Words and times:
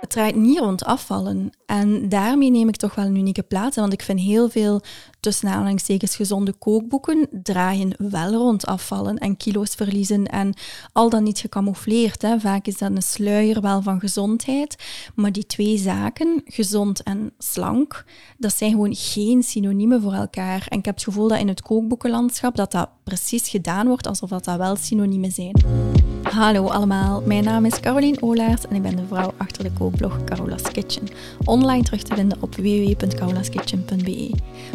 Het 0.00 0.10
draait 0.10 0.36
niet 0.36 0.58
rond 0.58 0.84
afvallen. 0.84 1.50
En 1.66 2.08
daarmee 2.08 2.50
neem 2.50 2.68
ik 2.68 2.76
toch 2.76 2.94
wel 2.94 3.04
een 3.04 3.16
unieke 3.16 3.42
plaats. 3.42 3.76
Want 3.76 3.92
ik 3.92 4.02
vind 4.02 4.20
heel 4.20 4.48
veel 4.48 4.80
tussen 5.20 5.48
aanhalingstekens 5.48 6.16
gezonde 6.16 6.52
kookboeken 6.52 7.28
draaien 7.42 7.94
wel 7.98 8.32
rond 8.32 8.66
afvallen 8.66 9.18
en 9.18 9.36
kilo's 9.36 9.74
verliezen. 9.74 10.26
En 10.26 10.54
al 10.92 11.10
dan 11.10 11.22
niet 11.22 11.38
gecamoufleerd. 11.38 12.22
Hè. 12.22 12.40
Vaak 12.40 12.66
is 12.66 12.78
dat 12.78 12.90
een 12.90 13.02
sluier 13.02 13.60
wel 13.60 13.82
van 13.82 14.00
gezondheid. 14.00 14.76
Maar 15.14 15.32
die 15.32 15.46
twee 15.46 15.78
zaken, 15.78 16.42
gezond 16.44 17.02
en 17.02 17.32
slank, 17.38 18.04
dat 18.38 18.56
zijn 18.56 18.70
gewoon 18.70 18.94
geen 18.94 19.42
synoniemen 19.42 20.02
voor 20.02 20.12
elkaar. 20.12 20.66
En 20.68 20.78
ik 20.78 20.84
heb 20.84 20.94
het 20.94 21.04
gevoel 21.04 21.28
dat 21.28 21.38
in 21.38 21.48
het 21.48 21.62
kookboekenlandschap 21.62 22.56
dat 22.56 22.72
dat 22.72 22.88
precies 23.04 23.48
gedaan 23.48 23.86
wordt 23.86 24.06
alsof 24.06 24.28
dat, 24.28 24.44
dat 24.44 24.56
wel 24.56 24.76
synoniemen 24.76 25.32
zijn. 25.32 25.88
Hallo 26.22 26.68
allemaal, 26.68 27.22
mijn 27.24 27.44
naam 27.44 27.64
is 27.64 27.80
Caroline 27.80 28.22
Olaert 28.22 28.68
en 28.68 28.76
ik 28.76 28.82
ben 28.82 28.96
de 28.96 29.06
vrouw 29.08 29.32
achter 29.36 29.62
de 29.62 29.72
kookblog 29.72 30.24
Carola's 30.24 30.62
Kitchen. 30.62 31.08
Online 31.44 31.82
terug 31.82 32.02
te 32.02 32.14
vinden 32.14 32.42
op 32.42 32.54
www.carolaskitchen.be. 32.54 34.30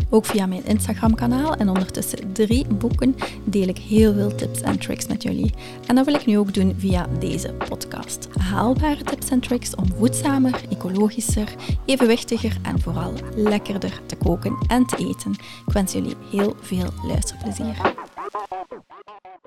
Ook 0.10 0.26
via 0.36 0.46
mijn 0.46 0.66
Instagram-kanaal 0.66 1.56
en 1.56 1.70
ondertussen 1.70 2.34
drie 2.34 2.68
boeken 2.68 3.16
deel 3.44 3.68
ik 3.68 3.78
heel 3.78 4.14
veel 4.14 4.36
tips 4.36 4.62
en 4.62 4.80
tricks 4.80 5.08
met 5.08 5.24
jullie. 5.24 5.54
En 5.88 5.96
dat 5.96 6.06
wil 6.06 6.14
ik 6.14 6.26
nu 6.26 6.38
ook 6.38 6.54
doen 6.54 6.76
via 6.78 7.08
deze 7.20 7.54
podcast. 7.70 8.28
Haalbare 8.40 9.04
tips 9.04 9.30
en 9.30 9.40
tricks 9.40 9.76
om 9.76 9.86
voedzamer, 9.98 10.62
ecologischer, 10.70 11.56
evenwichtiger 11.86 12.58
en 12.62 12.80
vooral 12.80 13.14
lekkerder 13.36 14.02
te 14.06 14.16
koken 14.16 14.58
en 14.68 14.86
te 14.86 14.98
eten. 14.98 15.32
Ik 15.68 15.74
wens 15.74 15.94
jullie 15.94 16.16
heel 16.32 16.56
veel 16.62 16.90
luisterplezier. 17.08 17.76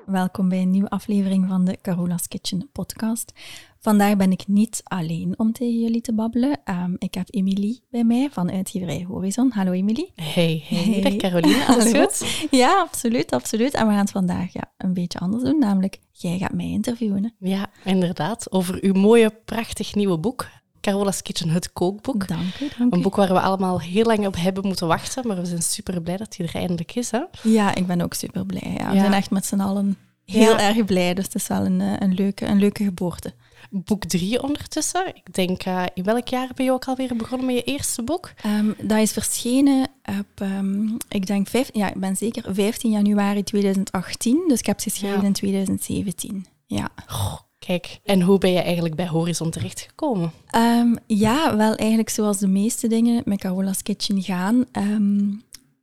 Welkom 0.09 0.49
bij 0.49 0.63
een 0.63 0.71
nieuwe 0.71 0.89
aflevering 0.89 1.47
van 1.49 1.65
de 1.65 1.79
Carola's 1.83 2.29
Kitchen 2.29 2.69
podcast. 2.73 3.33
Vandaag 3.79 4.17
ben 4.17 4.33
ik 4.33 4.47
niet 4.47 4.81
alleen 4.85 5.35
om 5.37 5.53
tegen 5.53 5.81
jullie 5.81 6.01
te 6.01 6.15
babbelen. 6.15 6.61
Um, 6.65 6.97
ik 6.99 7.15
heb 7.15 7.27
Emilie 7.31 7.83
bij 7.91 8.05
mij 8.05 8.29
van 8.31 8.51
Uitgeverij 8.51 9.05
Horizon. 9.09 9.51
Hallo 9.53 9.73
Emilie. 9.73 10.13
Hey, 10.15 10.65
hey. 10.69 11.01
hey. 11.03 11.17
Caroline. 11.17 11.67
Alles 11.67 11.93
goed? 11.93 12.49
Ja, 12.51 12.81
absoluut, 12.81 13.33
absoluut. 13.33 13.75
En 13.75 13.87
we 13.87 13.93
gaan 13.93 14.01
het 14.01 14.11
vandaag 14.11 14.53
ja, 14.53 14.73
een 14.77 14.95
beetje 14.95 15.19
anders 15.19 15.43
doen, 15.43 15.59
namelijk 15.59 15.99
jij 16.13 16.39
gaat 16.39 16.55
mij 16.55 16.69
interviewen. 16.71 17.35
Ja, 17.39 17.71
inderdaad. 17.85 18.53
Over 18.53 18.79
uw 18.83 18.93
mooie, 18.93 19.31
prachtig 19.45 19.95
nieuwe 19.95 20.19
boek. 20.19 20.47
Carola's 20.81 21.23
Kitchen, 21.23 21.49
het 21.49 21.73
kookboek. 21.73 22.29
Dank 22.29 22.61
u, 22.61 22.69
dank 22.79 22.95
Een 22.95 23.03
boek 23.03 23.17
waar 23.17 23.33
we 23.33 23.41
allemaal 23.41 23.81
heel 23.81 24.05
lang 24.05 24.27
op 24.27 24.37
hebben 24.37 24.67
moeten 24.67 24.87
wachten, 24.87 25.27
maar 25.27 25.37
we 25.37 25.47
zijn 25.47 25.63
super 25.63 26.03
blij 26.03 26.17
dat 26.17 26.37
hij 26.37 26.47
er 26.47 26.55
eindelijk 26.55 26.95
is. 26.95 27.11
Hè? 27.11 27.23
Ja, 27.43 27.75
ik 27.75 27.87
ben 27.87 28.01
ook 28.01 28.15
super 28.15 28.47
blij. 28.47 28.75
Ja. 28.79 28.91
We 28.91 28.99
zijn 28.99 29.13
echt 29.13 29.31
met 29.31 29.47
z'n 29.47 29.61
allen 29.61 29.97
heel 30.25 30.59
erg 30.59 30.85
blij, 30.85 31.15
dus 31.15 31.25
het 31.25 31.35
is 31.35 31.47
wel 31.47 31.65
een, 31.65 31.81
een, 31.81 32.15
leuke, 32.15 32.47
een 32.47 32.59
leuke 32.59 32.85
geboorte. 32.85 33.35
Boek 33.71 34.05
drie 34.05 34.43
ondertussen. 34.43 35.07
Ik 35.07 35.35
denk, 35.35 35.67
uh, 35.67 35.83
in 35.95 36.03
welk 36.03 36.29
jaar 36.29 36.49
ben 36.55 36.65
je 36.65 36.73
ook 36.73 36.85
alweer 36.85 37.17
begonnen 37.17 37.47
met 37.47 37.57
je 37.57 37.63
eerste 37.63 38.03
boek? 38.03 38.33
Um, 38.47 38.75
dat 38.83 38.99
is 38.99 39.13
verschenen 39.13 39.89
op, 40.19 40.41
um, 40.41 40.97
ik 41.09 41.27
denk, 41.27 41.49
vijf, 41.49 41.71
ja, 41.73 41.89
ik 41.89 42.01
ben 42.01 42.17
zeker 42.17 42.55
15 42.55 42.91
januari 42.91 43.43
2018. 43.43 44.45
Dus 44.49 44.59
ik 44.59 44.67
heb 44.67 44.81
ze 44.81 44.91
geschreven 44.91 45.25
in 45.25 45.33
2017. 45.33 46.47
Ja. 46.67 46.89
Oh, 47.09 47.35
kijk, 47.69 48.01
en 48.05 48.23
hoe 48.23 48.39
ben 48.39 48.53
je 48.53 48.61
eigenlijk 48.61 48.95
bij 48.95 49.09
Horizon 49.09 49.51
terechtgekomen? 49.51 50.33
Um, 50.57 50.97
ja, 51.07 51.57
wel 51.57 51.75
eigenlijk 51.75 52.09
zoals 52.09 52.39
de 52.39 52.49
meeste 52.49 52.87
dingen 52.87 53.23
met 53.25 53.39
Carola's 53.39 53.83
Kitchen 53.83 54.23
gaan 54.23 54.67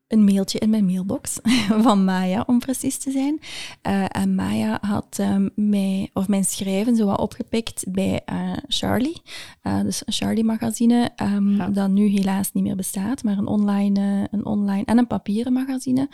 een 0.07 0.23
mailtje 0.23 0.59
in 0.59 0.69
mijn 0.69 0.85
mailbox 0.85 1.39
van 1.85 2.03
Maya, 2.03 2.43
om 2.47 2.59
precies 2.59 2.97
te 2.97 3.11
zijn. 3.11 3.39
Uh, 3.87 4.05
en 4.07 4.35
Maya 4.35 4.77
had 4.81 5.17
um, 5.19 5.49
mij, 5.55 6.09
of 6.13 6.27
mijn 6.27 6.45
schrijven 6.45 6.95
zo 6.95 7.05
wat 7.05 7.19
opgepikt 7.19 7.85
bij 7.89 8.21
uh, 8.31 8.51
Charlie, 8.67 9.21
uh, 9.63 9.81
dus 9.81 10.01
een 10.05 10.13
Charlie-magazine, 10.13 11.11
um, 11.21 11.55
ja. 11.55 11.67
dat 11.69 11.89
nu 11.89 12.07
helaas 12.07 12.51
niet 12.53 12.63
meer 12.63 12.75
bestaat, 12.75 13.23
maar 13.23 13.37
een 13.37 13.47
online, 13.47 14.27
een 14.31 14.45
online 14.45 14.85
en 14.85 14.97
een 14.97 15.07
papieren 15.07 15.53
magazine, 15.53 16.09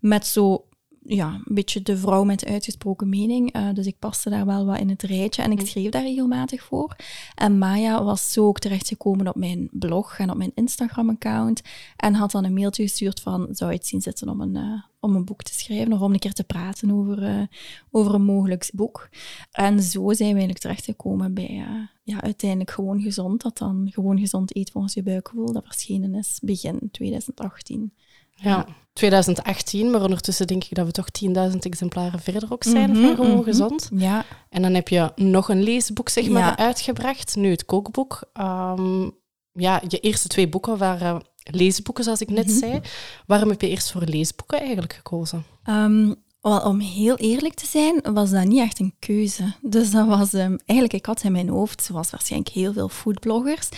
met 0.00 0.26
zo 0.26 0.64
ja, 1.04 1.40
een 1.44 1.54
beetje 1.54 1.82
de 1.82 1.96
vrouw 1.96 2.24
met 2.24 2.44
uitgesproken 2.44 3.08
mening. 3.08 3.56
Uh, 3.56 3.72
dus 3.74 3.86
ik 3.86 3.98
paste 3.98 4.30
daar 4.30 4.46
wel 4.46 4.66
wat 4.66 4.78
in 4.78 4.88
het 4.88 5.02
rijtje 5.02 5.42
en 5.42 5.52
ik 5.52 5.66
schreef 5.66 5.90
daar 5.90 6.02
regelmatig 6.02 6.62
voor. 6.62 6.96
En 7.34 7.58
Maya 7.58 8.04
was 8.04 8.32
zo 8.32 8.46
ook 8.46 8.58
terechtgekomen 8.58 9.28
op 9.28 9.36
mijn 9.36 9.68
blog 9.70 10.18
en 10.18 10.30
op 10.30 10.36
mijn 10.36 10.52
Instagram-account. 10.54 11.62
En 11.96 12.14
had 12.14 12.30
dan 12.30 12.44
een 12.44 12.54
mailtje 12.54 12.82
gestuurd 12.82 13.20
van, 13.20 13.48
zou 13.50 13.70
je 13.70 13.76
het 13.76 13.86
zien 13.86 14.00
zitten 14.00 14.28
om 14.28 14.40
een, 14.40 14.56
uh, 14.56 14.82
om 15.00 15.14
een 15.14 15.24
boek 15.24 15.42
te 15.42 15.54
schrijven 15.54 15.92
of 15.92 16.00
om 16.00 16.12
een 16.12 16.18
keer 16.18 16.32
te 16.32 16.44
praten 16.44 16.90
over, 16.90 17.22
uh, 17.22 17.42
over 17.90 18.14
een 18.14 18.24
mogelijk 18.24 18.70
boek. 18.74 19.08
En 19.50 19.82
zo 19.82 20.00
zijn 20.00 20.16
we 20.16 20.24
eigenlijk 20.24 20.58
terechtgekomen 20.58 21.34
bij 21.34 21.64
ja, 22.02 22.20
uiteindelijk 22.20 22.70
Gewoon 22.70 23.00
Gezond. 23.00 23.42
Dat 23.42 23.58
dan 23.58 23.88
Gewoon 23.90 24.18
Gezond 24.18 24.56
eet 24.56 24.70
volgens 24.70 24.94
je 24.94 25.02
buikgevoel. 25.02 25.52
Dat 25.52 25.64
verschenen 25.64 26.14
is 26.14 26.38
begin 26.42 26.88
2018. 26.90 27.92
Ja, 28.34 28.66
2018, 28.92 29.90
maar 29.90 30.02
ondertussen 30.02 30.46
denk 30.46 30.64
ik 30.64 30.74
dat 30.74 30.86
we 30.86 30.92
toch 30.92 31.08
10.000 31.50 31.56
exemplaren 31.58 32.20
verder 32.20 32.52
ook 32.52 32.64
zijn 32.64 32.90
mm 32.90 32.96
-hmm, 32.96 33.04
van 33.04 33.14
Gewoon 33.14 33.30
mm 33.30 33.36
-hmm. 33.36 33.44
Gezond. 33.44 33.88
Ja. 33.94 34.24
En 34.48 34.62
dan 34.62 34.74
heb 34.74 34.88
je 34.88 35.12
nog 35.16 35.48
een 35.48 35.62
leesboek 35.62 36.08
zeg 36.08 36.28
maar, 36.28 36.42
ja. 36.42 36.58
uitgebracht, 36.58 37.36
nu 37.36 37.50
het 37.50 37.64
kookboek. 37.64 38.30
Um, 38.40 39.20
ja, 39.52 39.82
je 39.88 39.98
eerste 39.98 40.28
twee 40.28 40.48
boeken 40.48 40.78
waren 40.78 41.22
leesboeken, 41.42 42.04
zoals 42.04 42.20
ik 42.20 42.30
net 42.30 42.46
mm 42.46 42.50
-hmm. 42.50 42.58
zei. 42.58 42.80
Waarom 43.26 43.48
heb 43.48 43.60
je 43.60 43.68
eerst 43.68 43.90
voor 43.90 44.02
leesboeken 44.02 44.60
eigenlijk 44.60 44.92
gekozen? 44.92 45.44
Um, 45.64 46.14
wel, 46.40 46.60
om 46.60 46.80
heel 46.80 47.16
eerlijk 47.16 47.54
te 47.54 47.66
zijn, 47.66 48.00
was 48.14 48.30
dat 48.30 48.44
niet 48.44 48.60
echt 48.60 48.80
een 48.80 48.94
keuze. 48.98 49.52
Dus 49.60 49.90
dat 49.90 50.06
was 50.06 50.32
um, 50.32 50.58
eigenlijk, 50.64 50.98
ik 50.98 51.06
had 51.06 51.22
in 51.22 51.32
mijn 51.32 51.48
hoofd, 51.48 51.82
zoals 51.82 52.10
waarschijnlijk 52.10 52.50
heel 52.50 52.72
veel 52.72 52.88
foodbloggers, 52.88 53.68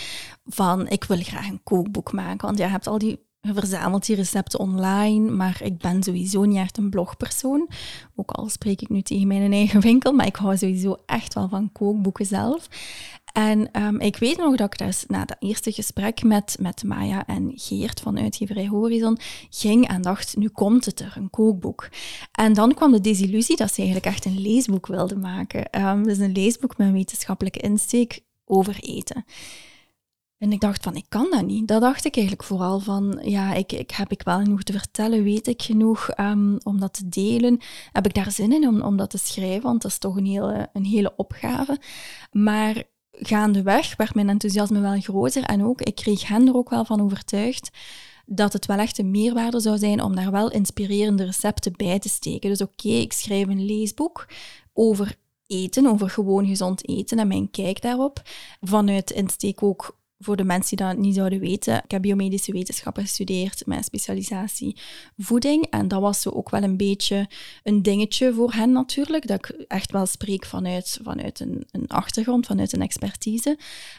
van 0.44 0.88
ik 0.88 1.04
wil 1.04 1.22
graag 1.22 1.48
een 1.48 1.62
kookboek 1.62 2.12
maken. 2.12 2.46
Want 2.46 2.58
je 2.58 2.64
hebt 2.64 2.86
al 2.86 2.98
die 2.98 3.23
verzamelt 3.52 4.06
die 4.06 4.16
recepten 4.16 4.58
online, 4.58 5.30
maar 5.30 5.60
ik 5.62 5.78
ben 5.78 6.02
sowieso 6.02 6.44
niet 6.44 6.58
echt 6.58 6.78
een 6.78 6.90
blogpersoon. 6.90 7.68
Ook 8.16 8.30
al 8.30 8.48
spreek 8.48 8.80
ik 8.80 8.88
nu 8.88 9.02
tegen 9.02 9.26
mijn 9.26 9.52
eigen 9.52 9.80
winkel, 9.80 10.12
maar 10.12 10.26
ik 10.26 10.36
hou 10.36 10.56
sowieso 10.56 10.96
echt 11.06 11.34
wel 11.34 11.48
van 11.48 11.72
kookboeken 11.72 12.26
zelf. 12.26 12.68
En 13.32 13.82
um, 13.82 14.00
ik 14.00 14.16
weet 14.16 14.36
nog 14.36 14.56
dat 14.56 14.72
ik 14.72 14.78
dus 14.86 15.04
na 15.08 15.24
dat 15.24 15.36
eerste 15.40 15.72
gesprek 15.72 16.22
met, 16.22 16.56
met 16.60 16.82
Maya 16.84 17.26
en 17.26 17.52
Geert 17.54 18.00
van 18.00 18.18
Uitgeverij 18.18 18.66
Horizon 18.66 19.18
ging 19.50 19.88
en 19.88 20.02
dacht, 20.02 20.36
nu 20.36 20.48
komt 20.48 20.84
het 20.84 21.00
er, 21.00 21.14
een 21.16 21.30
kookboek. 21.30 21.88
En 22.32 22.52
dan 22.52 22.74
kwam 22.74 22.92
de 22.92 23.00
desillusie 23.00 23.56
dat 23.56 23.72
ze 23.72 23.76
eigenlijk 23.76 24.06
echt 24.06 24.24
een 24.24 24.40
leesboek 24.40 24.86
wilden 24.86 25.20
maken. 25.20 25.84
Um, 25.86 26.02
dus 26.02 26.18
een 26.18 26.32
leesboek 26.32 26.76
met 26.76 26.92
wetenschappelijke 26.92 27.58
insteek 27.58 28.20
over 28.44 28.76
eten. 28.80 29.24
En 30.44 30.52
ik 30.52 30.60
dacht 30.60 30.82
van, 30.82 30.96
ik 30.96 31.04
kan 31.08 31.26
dat 31.30 31.46
niet. 31.46 31.68
Dat 31.68 31.80
dacht 31.80 32.04
ik 32.04 32.16
eigenlijk 32.16 32.46
vooral 32.46 32.80
van, 32.80 33.20
ja, 33.22 33.54
ik, 33.54 33.72
ik 33.72 33.90
heb 33.90 34.10
ik 34.10 34.22
wel 34.22 34.38
genoeg 34.38 34.62
te 34.62 34.72
vertellen, 34.72 35.22
weet 35.22 35.46
ik 35.46 35.62
genoeg 35.62 36.18
um, 36.20 36.58
om 36.62 36.80
dat 36.80 36.92
te 36.92 37.08
delen. 37.08 37.58
Heb 37.92 38.06
ik 38.06 38.14
daar 38.14 38.30
zin 38.30 38.52
in 38.52 38.68
om, 38.68 38.80
om 38.80 38.96
dat 38.96 39.10
te 39.10 39.18
schrijven, 39.18 39.62
want 39.62 39.82
dat 39.82 39.90
is 39.90 39.98
toch 39.98 40.16
een 40.16 40.26
hele, 40.26 40.68
een 40.72 40.84
hele 40.84 41.12
opgave. 41.16 41.78
Maar 42.32 42.82
gaandeweg 43.12 43.96
werd 43.96 44.14
mijn 44.14 44.28
enthousiasme 44.28 44.80
wel 44.80 45.00
groter 45.00 45.42
en 45.42 45.64
ook, 45.64 45.80
ik 45.80 45.94
kreeg 45.94 46.28
hen 46.28 46.46
er 46.48 46.54
ook 46.54 46.70
wel 46.70 46.84
van 46.84 47.00
overtuigd 47.00 47.70
dat 48.26 48.52
het 48.52 48.66
wel 48.66 48.78
echt 48.78 48.98
een 48.98 49.10
meerwaarde 49.10 49.60
zou 49.60 49.78
zijn 49.78 50.02
om 50.02 50.14
daar 50.14 50.30
wel 50.30 50.50
inspirerende 50.50 51.24
recepten 51.24 51.72
bij 51.76 51.98
te 51.98 52.08
steken. 52.08 52.50
Dus 52.50 52.62
oké, 52.62 52.88
ik 52.88 53.12
schrijf 53.12 53.48
een 53.48 53.64
leesboek 53.64 54.28
over 54.72 55.16
eten, 55.46 55.86
over 55.86 56.10
gewoon 56.10 56.46
gezond 56.46 56.88
eten 56.88 57.18
en 57.18 57.28
mijn 57.28 57.50
kijk 57.50 57.82
daarop. 57.82 58.22
Vanuit 58.60 59.10
insteek 59.10 59.62
ook 59.62 60.02
voor 60.18 60.36
de 60.36 60.44
mensen 60.44 60.76
die 60.76 60.86
dat 60.86 60.96
niet 60.96 61.14
zouden 61.14 61.40
weten, 61.40 61.82
ik 61.84 61.90
heb 61.90 62.02
biomedische 62.02 62.52
wetenschappen 62.52 63.02
gestudeerd 63.02 63.66
met 63.66 63.84
specialisatie 63.84 64.76
voeding. 65.16 65.66
En 65.70 65.88
dat 65.88 66.00
was 66.00 66.20
zo 66.20 66.30
ook 66.30 66.50
wel 66.50 66.62
een 66.62 66.76
beetje 66.76 67.28
een 67.62 67.82
dingetje 67.82 68.34
voor 68.34 68.52
hen 68.52 68.72
natuurlijk, 68.72 69.26
dat 69.26 69.38
ik 69.38 69.64
echt 69.68 69.90
wel 69.92 70.06
spreek 70.06 70.46
vanuit, 70.46 70.98
vanuit 71.02 71.40
een, 71.40 71.66
een 71.70 71.88
achtergrond, 71.88 72.46
vanuit 72.46 72.72
een 72.72 72.82
expertise. 72.82 73.58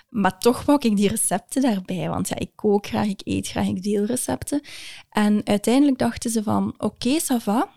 Maar 0.09 0.39
toch 0.39 0.65
wou 0.65 0.79
ik 0.81 0.95
die 0.95 1.09
recepten 1.09 1.61
daarbij, 1.61 2.09
want 2.09 2.27
ja, 2.27 2.35
ik 2.39 2.51
kook 2.55 2.87
graag, 2.87 3.07
ik 3.07 3.21
eet 3.23 3.47
graag, 3.47 3.67
ik 3.67 3.83
deel 3.83 4.05
recepten. 4.05 4.61
En 5.09 5.41
uiteindelijk 5.45 5.97
dachten 5.97 6.31
ze 6.31 6.43
van, 6.43 6.73
oké, 6.77 6.85
okay, 6.85 7.19
ça 7.21 7.43
va, 7.43 7.69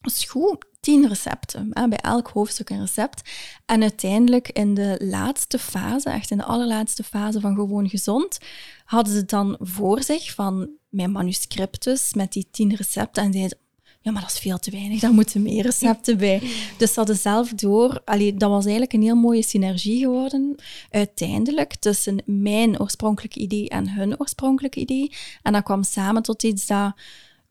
is 0.00 0.24
goed, 0.24 0.64
tien 0.80 1.08
recepten. 1.08 1.68
Bij 1.88 1.98
elk 1.98 2.28
hoofdstuk 2.28 2.70
een 2.70 2.80
recept. 2.80 3.30
En 3.66 3.82
uiteindelijk 3.82 4.48
in 4.48 4.74
de 4.74 5.00
laatste 5.02 5.58
fase, 5.58 6.10
echt 6.10 6.30
in 6.30 6.36
de 6.36 6.44
allerlaatste 6.44 7.02
fase 7.02 7.40
van 7.40 7.54
Gewoon 7.54 7.88
Gezond, 7.88 8.38
hadden 8.84 9.14
ze 9.14 9.24
dan 9.24 9.56
voor 9.60 10.02
zich 10.02 10.34
van 10.34 10.70
mijn 10.88 11.12
manuscriptus 11.12 12.14
met 12.14 12.32
die 12.32 12.48
tien 12.50 12.74
recepten 12.74 13.22
en 13.22 13.32
zeiden 13.32 13.58
ja, 14.02 14.10
maar 14.10 14.22
dat 14.22 14.30
is 14.30 14.38
veel 14.38 14.58
te 14.58 14.70
weinig, 14.70 15.00
daar 15.00 15.12
moeten 15.12 15.42
meer 15.42 15.62
recepten 15.62 16.18
bij. 16.18 16.42
Dus 16.78 16.92
ze 16.92 16.98
hadden 16.98 17.16
zelf 17.16 17.52
door, 17.52 18.02
allee, 18.04 18.34
dat 18.34 18.50
was 18.50 18.62
eigenlijk 18.62 18.92
een 18.92 19.02
heel 19.02 19.16
mooie 19.16 19.42
synergie 19.42 19.98
geworden, 19.98 20.56
uiteindelijk, 20.90 21.74
tussen 21.74 22.22
mijn 22.24 22.80
oorspronkelijke 22.80 23.38
idee 23.38 23.68
en 23.68 23.90
hun 23.90 24.20
oorspronkelijke 24.20 24.80
idee. 24.80 25.12
En 25.42 25.52
dat 25.52 25.62
kwam 25.62 25.82
samen 25.82 26.22
tot 26.22 26.42
iets 26.42 26.66
dat 26.66 26.92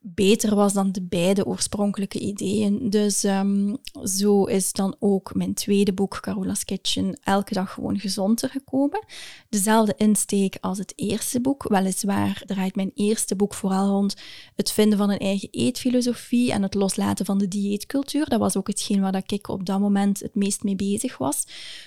beter 0.01 0.55
was 0.55 0.73
dan 0.73 0.91
de 0.91 1.01
beide 1.01 1.45
oorspronkelijke 1.45 2.19
ideeën. 2.19 2.89
Dus 2.89 3.23
um, 3.23 3.77
zo 4.03 4.43
is 4.43 4.71
dan 4.71 4.95
ook 4.99 5.35
mijn 5.35 5.53
tweede 5.53 5.93
boek, 5.93 6.19
Carola's 6.21 6.63
Kitchen, 6.63 7.19
elke 7.23 7.53
dag 7.53 7.73
gewoon 7.73 7.99
gezonder 7.99 8.49
gekomen. 8.49 9.05
Dezelfde 9.49 9.93
insteek 9.97 10.57
als 10.61 10.77
het 10.77 10.93
eerste 10.95 11.41
boek. 11.41 11.67
Weliswaar 11.67 12.43
draait 12.45 12.75
mijn 12.75 12.91
eerste 12.95 13.35
boek 13.35 13.53
vooral 13.53 13.87
rond 13.87 14.15
het 14.55 14.71
vinden 14.71 14.97
van 14.97 15.09
een 15.09 15.19
eigen 15.19 15.49
eetfilosofie 15.51 16.51
en 16.51 16.63
het 16.63 16.73
loslaten 16.73 17.25
van 17.25 17.37
de 17.37 17.47
dieetcultuur. 17.47 18.29
Dat 18.29 18.39
was 18.39 18.57
ook 18.57 18.67
hetgeen 18.67 19.01
waar 19.01 19.23
ik 19.27 19.47
op 19.47 19.65
dat 19.65 19.79
moment 19.79 20.19
het 20.19 20.35
meest 20.35 20.63
mee 20.63 20.75
bezig 20.75 21.17
was. 21.17 21.43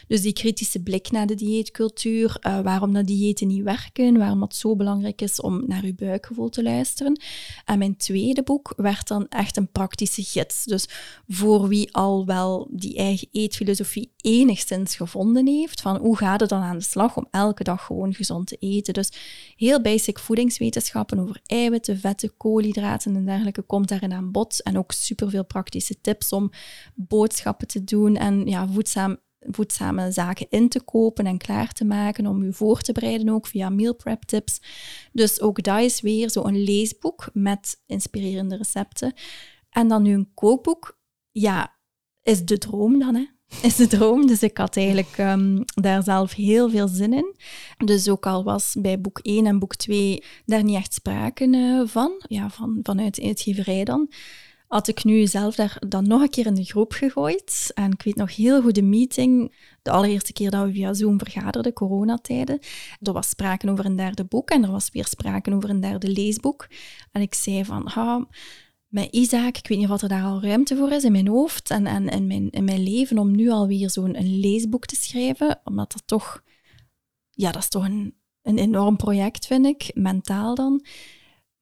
Dus 0.06 0.20
die 0.22 0.32
kritische 0.32 0.82
blik 0.82 1.10
naar 1.10 1.26
de 1.26 1.34
dieetcultuur, 1.34 2.36
uh, 2.40 2.60
waarom 2.60 2.92
dat 2.92 3.06
diëten 3.06 3.46
niet 3.46 3.62
werken, 3.62 4.18
waarom 4.18 4.42
het 4.42 4.56
zo 4.56 4.76
belangrijk 4.76 5.22
is 5.22 5.40
om 5.40 5.62
naar 5.66 5.82
uw 5.82 5.94
buikgevoel 5.94 6.48
te 6.48 6.62
luisteren. 6.62 7.20
En 7.64 7.78
mijn 7.78 7.96
tweede 8.02 8.42
boek 8.42 8.72
werd 8.76 9.08
dan 9.08 9.28
echt 9.28 9.56
een 9.56 9.72
praktische 9.72 10.22
gids. 10.22 10.64
Dus 10.64 10.88
voor 11.28 11.68
wie 11.68 11.94
al 11.94 12.26
wel 12.26 12.68
die 12.70 12.96
eigen 12.96 13.28
eetfilosofie 13.32 14.12
enigszins 14.16 14.96
gevonden 14.96 15.46
heeft, 15.46 15.80
van 15.80 15.96
hoe 15.96 16.16
gaat 16.16 16.40
het 16.40 16.48
dan 16.48 16.62
aan 16.62 16.78
de 16.78 16.84
slag 16.84 17.16
om 17.16 17.26
elke 17.30 17.64
dag 17.64 17.86
gewoon 17.86 18.14
gezond 18.14 18.46
te 18.46 18.56
eten. 18.56 18.94
Dus 18.94 19.12
heel 19.56 19.80
basic 19.80 20.18
voedingswetenschappen 20.18 21.18
over 21.18 21.40
eiwitten, 21.46 21.98
vetten, 21.98 22.36
koolhydraten 22.36 23.16
en 23.16 23.24
dergelijke 23.24 23.62
komt 23.62 23.88
daarin 23.88 24.12
aan 24.12 24.30
bod. 24.30 24.62
En 24.62 24.78
ook 24.78 24.92
superveel 24.92 25.44
praktische 25.44 26.00
tips 26.00 26.32
om 26.32 26.50
boodschappen 26.94 27.66
te 27.66 27.84
doen 27.84 28.16
en 28.16 28.46
ja, 28.46 28.68
voedzaam 28.68 29.18
voedzame 29.50 30.12
zaken 30.12 30.46
in 30.50 30.68
te 30.68 30.82
kopen 30.82 31.26
en 31.26 31.38
klaar 31.38 31.72
te 31.72 31.84
maken 31.84 32.26
om 32.26 32.42
u 32.42 32.52
voor 32.52 32.80
te 32.80 32.92
bereiden 32.92 33.28
ook 33.28 33.46
via 33.46 33.68
meal 33.68 33.94
prep 33.94 34.22
tips. 34.22 34.60
Dus 35.12 35.40
ook 35.40 35.62
dat 35.62 35.80
is 35.80 36.00
weer 36.00 36.30
zo'n 36.30 36.62
leesboek 36.64 37.30
met 37.32 37.82
inspirerende 37.86 38.56
recepten. 38.56 39.12
En 39.70 39.88
dan 39.88 40.02
nu 40.02 40.14
een 40.14 40.30
kookboek. 40.34 40.98
Ja, 41.30 41.76
is 42.22 42.44
de 42.44 42.58
droom 42.58 42.98
dan, 42.98 43.14
hè? 43.14 43.26
Is 43.68 43.76
de 43.76 43.86
droom. 43.86 44.26
Dus 44.26 44.42
ik 44.42 44.56
had 44.56 44.76
eigenlijk 44.76 45.18
um, 45.18 45.64
daar 45.74 46.02
zelf 46.02 46.32
heel 46.32 46.70
veel 46.70 46.88
zin 46.88 47.12
in. 47.12 47.34
Dus 47.84 48.08
ook 48.08 48.26
al 48.26 48.44
was 48.44 48.74
bij 48.78 49.00
boek 49.00 49.18
1 49.18 49.46
en 49.46 49.58
boek 49.58 49.76
2 49.76 50.22
daar 50.46 50.64
niet 50.64 50.76
echt 50.76 50.94
sprake 50.94 51.46
uh, 51.46 51.82
van, 51.86 52.12
ja, 52.28 52.50
van, 52.50 52.80
vanuit 52.82 53.14
de 53.14 53.22
uitgeverij 53.22 53.84
dan, 53.84 54.10
had 54.72 54.88
ik 54.88 55.04
nu 55.04 55.26
zelf 55.26 55.54
daar 55.54 55.76
dan 55.88 56.06
nog 56.06 56.22
een 56.22 56.30
keer 56.30 56.46
in 56.46 56.54
de 56.54 56.64
groep 56.64 56.92
gegooid. 56.92 57.70
En 57.74 57.90
ik 57.90 58.02
weet 58.02 58.16
nog 58.16 58.36
heel 58.36 58.62
goed 58.62 58.74
de 58.74 58.82
meeting, 58.82 59.54
de 59.82 59.90
allereerste 59.90 60.32
keer 60.32 60.50
dat 60.50 60.66
we 60.66 60.72
via 60.72 60.94
Zoom 60.94 61.18
vergaderden, 61.18 61.72
coronatijden. 61.72 62.58
Er 63.00 63.12
was 63.12 63.28
sprake 63.28 63.70
over 63.70 63.84
een 63.84 63.96
derde 63.96 64.24
boek 64.24 64.50
en 64.50 64.64
er 64.64 64.70
was 64.70 64.90
weer 64.92 65.06
sprake 65.06 65.54
over 65.54 65.70
een 65.70 65.80
derde 65.80 66.08
leesboek. 66.08 66.68
En 67.10 67.22
ik 67.22 67.34
zei 67.34 67.64
van, 67.64 67.88
ha, 67.88 68.26
met 68.88 69.08
Isaac, 69.10 69.56
ik 69.56 69.68
weet 69.68 69.78
niet 69.78 69.88
of 69.88 70.02
er 70.02 70.08
daar 70.08 70.24
al 70.24 70.42
ruimte 70.42 70.76
voor 70.76 70.90
is 70.90 71.04
in 71.04 71.12
mijn 71.12 71.28
hoofd 71.28 71.70
en, 71.70 71.86
en 71.86 72.08
in, 72.08 72.26
mijn, 72.26 72.50
in 72.50 72.64
mijn 72.64 72.82
leven 72.82 73.18
om 73.18 73.36
nu 73.36 73.50
alweer 73.50 73.90
zo'n 73.90 74.40
leesboek 74.40 74.86
te 74.86 74.96
schrijven, 74.96 75.60
omdat 75.64 75.92
dat 75.92 76.02
toch, 76.06 76.42
ja, 77.30 77.52
dat 77.52 77.62
is 77.62 77.68
toch 77.68 77.84
een, 77.84 78.14
een 78.42 78.58
enorm 78.58 78.96
project, 78.96 79.46
vind 79.46 79.66
ik, 79.66 79.90
mentaal 79.94 80.54
dan. 80.54 80.84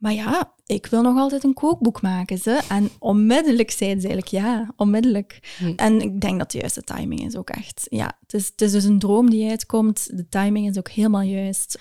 Maar 0.00 0.12
ja, 0.12 0.54
ik 0.66 0.86
wil 0.86 1.02
nog 1.02 1.16
altijd 1.16 1.44
een 1.44 1.54
kookboek 1.54 2.02
maken. 2.02 2.38
Ze. 2.38 2.60
En 2.68 2.90
onmiddellijk 2.98 3.70
zeiden 3.70 4.00
ze 4.00 4.08
eigenlijk 4.08 4.44
ja, 4.44 4.72
onmiddellijk. 4.76 5.54
Hm. 5.58 5.72
En 5.76 6.00
ik 6.00 6.20
denk 6.20 6.38
dat 6.38 6.50
de 6.50 6.58
juiste 6.58 6.82
timing 6.82 7.26
is 7.26 7.36
ook 7.36 7.50
echt. 7.50 7.86
Ja, 7.88 8.18
het 8.20 8.34
is, 8.34 8.46
het 8.46 8.60
is 8.60 8.72
dus 8.72 8.84
een 8.84 8.98
droom 8.98 9.30
die 9.30 9.50
uitkomt. 9.50 10.16
De 10.16 10.28
timing 10.28 10.68
is 10.68 10.78
ook 10.78 10.88
helemaal 10.90 11.20
juist. 11.20 11.78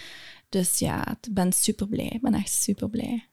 Dus 0.50 0.80
ja, 0.80 1.07
ik 1.21 1.33
ben 1.33 1.54
super 1.54 1.88
blij. 1.88 2.06
Ik 2.07 2.21
ben 2.21 2.33
echt 2.33 2.51
super 2.51 2.89
blij. 2.89 3.30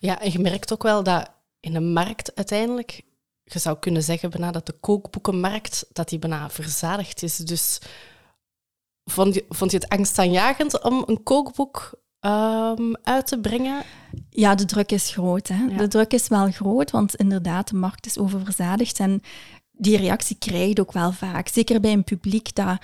Ja, 0.00 0.20
en 0.20 0.32
je 0.32 0.38
merkt 0.38 0.72
ook 0.72 0.82
wel 0.82 1.02
dat 1.02 1.30
in 1.60 1.72
de 1.72 1.80
markt 1.80 2.34
uiteindelijk, 2.34 3.02
je 3.44 3.58
zou 3.58 3.78
kunnen 3.78 4.02
zeggen 4.02 4.30
bijna 4.30 4.50
dat 4.50 4.66
de 4.66 4.76
kookboekenmarkt, 4.80 5.86
dat 5.92 6.08
die 6.08 6.18
bijna 6.18 6.50
verzadigd 6.50 7.22
is. 7.22 7.36
Dus 7.36 7.78
vond 9.04 9.34
je, 9.34 9.44
vond 9.48 9.70
je 9.70 9.76
het 9.76 9.88
angstaanjagend 9.88 10.82
om 10.82 11.02
een 11.06 11.22
kookboek 11.22 12.04
um, 12.26 12.96
uit 13.02 13.26
te 13.26 13.40
brengen? 13.40 13.82
Ja, 14.30 14.54
de 14.54 14.64
druk 14.64 14.92
is 14.92 15.10
groot. 15.10 15.48
Hè? 15.48 15.76
De 15.76 15.88
druk 15.88 16.12
is 16.12 16.28
wel 16.28 16.50
groot, 16.50 16.90
want 16.90 17.14
inderdaad, 17.14 17.68
de 17.68 17.76
markt 17.76 18.06
is 18.06 18.18
oververzadigd. 18.18 19.00
En 19.00 19.22
die 19.72 19.96
reactie 19.96 20.36
krijg 20.38 20.74
je 20.74 20.80
ook 20.80 20.92
wel 20.92 21.12
vaak. 21.12 21.48
Zeker 21.48 21.80
bij 21.80 21.92
een 21.92 22.04
publiek 22.04 22.54
dat... 22.54 22.78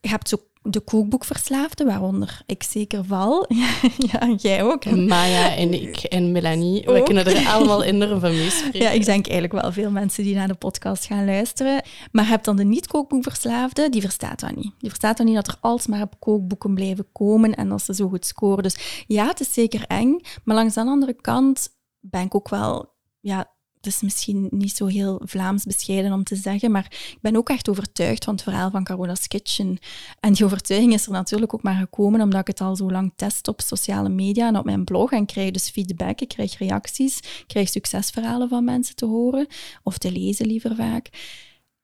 Je 0.00 0.10
hebt 0.10 0.28
zo 0.28 0.36
de 0.66 0.80
kookboekverslaafden, 0.80 1.86
waaronder 1.86 2.42
ik 2.46 2.62
zeker 2.62 3.04
val. 3.04 3.46
ja, 4.12 4.34
jij 4.36 4.62
ook. 4.62 4.84
Maya 4.84 5.56
en 5.56 5.82
ik 5.82 5.96
en 5.96 6.32
Melanie, 6.32 6.82
we 6.84 7.02
kunnen 7.02 7.26
er 7.26 7.46
allemaal 7.48 7.82
enorm 7.82 8.20
van 8.20 8.36
meespreken. 8.36 8.80
Ja, 8.80 8.90
ik 8.90 9.04
denk 9.04 9.28
eigenlijk 9.28 9.62
wel 9.62 9.72
veel 9.72 9.90
mensen 9.90 10.24
die 10.24 10.34
naar 10.34 10.48
de 10.48 10.54
podcast 10.54 11.04
gaan 11.04 11.24
luisteren. 11.24 11.82
Maar 12.12 12.28
heb 12.28 12.44
dan 12.44 12.56
de 12.56 12.64
niet-kookboekverslaafde, 12.64 13.88
die 13.88 14.00
verstaat 14.00 14.40
dat 14.40 14.56
niet. 14.56 14.72
Die 14.78 14.88
verstaat 14.88 15.16
dan 15.16 15.26
niet 15.26 15.34
dat 15.34 15.48
er 15.48 15.56
alsmaar 15.60 16.02
op 16.02 16.20
kookboeken 16.20 16.74
blijven 16.74 17.06
komen 17.12 17.54
en 17.54 17.68
dat 17.68 17.82
ze 17.82 17.94
zo 17.94 18.08
goed 18.08 18.26
scoren. 18.26 18.62
Dus 18.62 19.04
ja, 19.06 19.26
het 19.26 19.40
is 19.40 19.52
zeker 19.52 19.84
eng. 19.86 20.20
Maar 20.44 20.56
langs 20.56 20.74
de 20.74 20.80
andere 20.80 21.14
kant 21.14 21.68
ben 22.00 22.22
ik 22.22 22.34
ook 22.34 22.48
wel 22.48 22.92
ja, 23.20 23.53
het 23.84 23.94
is 23.94 24.00
misschien 24.02 24.48
niet 24.50 24.76
zo 24.76 24.86
heel 24.86 25.20
Vlaams 25.24 25.64
bescheiden 25.64 26.12
om 26.12 26.24
te 26.24 26.36
zeggen, 26.36 26.70
maar 26.70 26.86
ik 26.90 27.18
ben 27.20 27.36
ook 27.36 27.48
echt 27.48 27.68
overtuigd 27.68 28.24
van 28.24 28.34
het 28.34 28.42
verhaal 28.42 28.70
van 28.70 28.84
Carola's 28.84 29.28
Kitchen. 29.28 29.78
En 30.20 30.32
die 30.32 30.44
overtuiging 30.44 30.92
is 30.92 31.06
er 31.06 31.12
natuurlijk 31.12 31.54
ook 31.54 31.62
maar 31.62 31.74
gekomen 31.74 32.20
omdat 32.20 32.40
ik 32.40 32.46
het 32.46 32.60
al 32.60 32.76
zo 32.76 32.90
lang 32.90 33.12
test 33.16 33.48
op 33.48 33.60
sociale 33.60 34.08
media 34.08 34.48
en 34.48 34.58
op 34.58 34.64
mijn 34.64 34.84
blog 34.84 35.10
en 35.12 35.26
krijg 35.26 35.50
dus 35.50 35.70
feedback, 35.70 36.20
ik 36.20 36.28
krijg 36.28 36.58
reacties, 36.58 37.18
ik 37.18 37.44
krijg 37.46 37.68
succesverhalen 37.68 38.48
van 38.48 38.64
mensen 38.64 38.96
te 38.96 39.06
horen, 39.06 39.46
of 39.82 39.98
te 39.98 40.12
lezen 40.12 40.46
liever 40.46 40.74
vaak. 40.74 41.08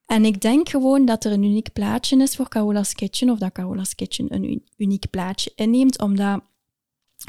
En 0.06 0.25
ik 0.25 0.41
denk 0.41 0.69
gewoon 0.69 1.05
dat 1.05 1.25
er 1.25 1.32
een 1.32 1.43
uniek 1.43 1.73
plaatje 1.73 2.23
is 2.23 2.37
voor 2.37 2.49
Carola's 2.49 2.93
Kitchen, 2.93 3.31
of 3.31 3.38
dat 3.38 3.53
Carola's 3.53 3.94
Kitchen 3.94 4.35
een 4.35 4.64
uniek 4.76 5.11
plaatje 5.11 5.53
inneemt, 5.55 6.00
omdat 6.00 6.41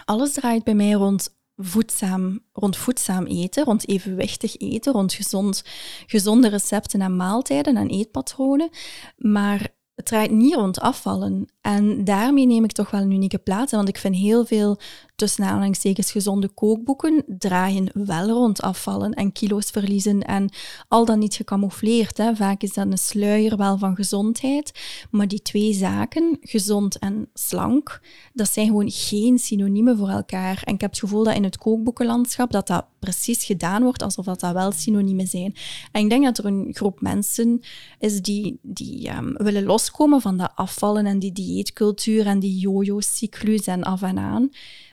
alles 0.06 0.34
draait 0.34 0.64
bij 0.64 0.76
mij 0.76 0.92
rond 0.92 1.40
voedzaam, 1.56 2.40
rond 2.54 2.78
voedzaam 2.78 3.26
eten, 3.26 3.64
rond 3.64 3.88
evenwichtig 3.88 4.58
eten, 4.58 4.94
rond 4.94 5.14
gezond, 5.14 5.64
gezonde 6.06 6.48
recepten 6.48 7.02
en 7.02 7.16
maaltijden 7.16 7.78
en 7.78 7.90
eetpatronen. 7.90 8.70
Maar 9.18 9.70
het 9.96 10.06
draait 10.06 10.32
niet 10.32 10.56
rond 10.56 10.80
afvallen. 10.80 11.46
En 11.62 12.04
daarmee 12.04 12.46
neem 12.46 12.64
ik 12.64 12.72
toch 12.72 12.92
wel 12.92 13.02
een 13.02 13.12
unieke 13.12 13.38
plaats. 13.38 13.72
Want 13.72 13.88
ik 13.88 13.98
vind 13.98 14.16
heel 14.16 14.46
veel 14.46 14.80
tussen 15.22 15.44
aanhalingstekens 15.44 16.12
gezonde 16.12 16.48
kookboeken 16.48 17.24
draaien 17.28 17.90
wel 17.94 18.28
rond 18.28 18.62
afvallen 18.62 19.14
en 19.14 19.32
kilo's 19.32 19.70
verliezen 19.70 20.22
en 20.22 20.50
al 20.88 21.06
dan 21.06 21.20
niet 21.20 21.36
gecamoufleerd. 21.36 22.18
Hè. 22.18 22.36
Vaak 22.36 22.62
is 22.62 22.74
dat 22.74 22.88
een 22.92 22.98
sluier 22.98 23.58
wel 23.58 23.78
van 23.78 23.96
gezondheid, 23.96 24.72
maar 25.12 25.28
die 25.28 25.42
twee 25.42 25.74
zaken, 25.74 26.38
gezond 26.42 27.00
en 27.00 27.30
slank, 27.34 28.02
dat 28.34 28.50
zijn 28.50 28.68
gewoon 28.68 28.92
geen 28.92 29.40
synoniemen 29.40 29.98
voor 29.98 30.10
elkaar. 30.10 30.62
En 30.64 30.74
ik 30.74 30.82
heb 30.82 30.90
het 30.90 31.00
gevoel 31.00 31.24
dat 31.24 31.36
in 31.36 31.44
het 31.44 31.58
kookboekenlandschap 31.58 32.52
dat 32.52 32.68
dat 32.68 32.86
precies 33.00 33.46
gedaan 33.46 33.84
wordt 33.84 34.04
alsof 34.04 34.26
dat, 34.26 34.40
dat 34.40 34.54
wel 34.54 34.72
synoniemen 34.72 35.28
zijn. 35.28 35.56
En 35.92 36.04
ik 36.04 36.10
denk 36.10 36.24
dat 36.24 36.38
er 36.38 36.46
een 36.46 36.70
groep 36.74 37.02
mensen 37.02 37.62
is 38.00 38.22
die, 38.22 38.60
die 38.62 39.16
um, 39.16 39.34
willen 39.38 39.64
loskomen 39.64 40.22
van 40.22 40.38
dat 40.38 40.52
afvallen 40.56 41.06
en 41.06 41.20
die 41.20 41.32
dieetcultuur 41.32 42.26
en 42.26 42.40
die 42.40 42.60
yo-yo-cyclus 42.60 43.68
en 43.68 43.84
af 43.84 44.02
en 44.02 44.18
aan 44.18 44.50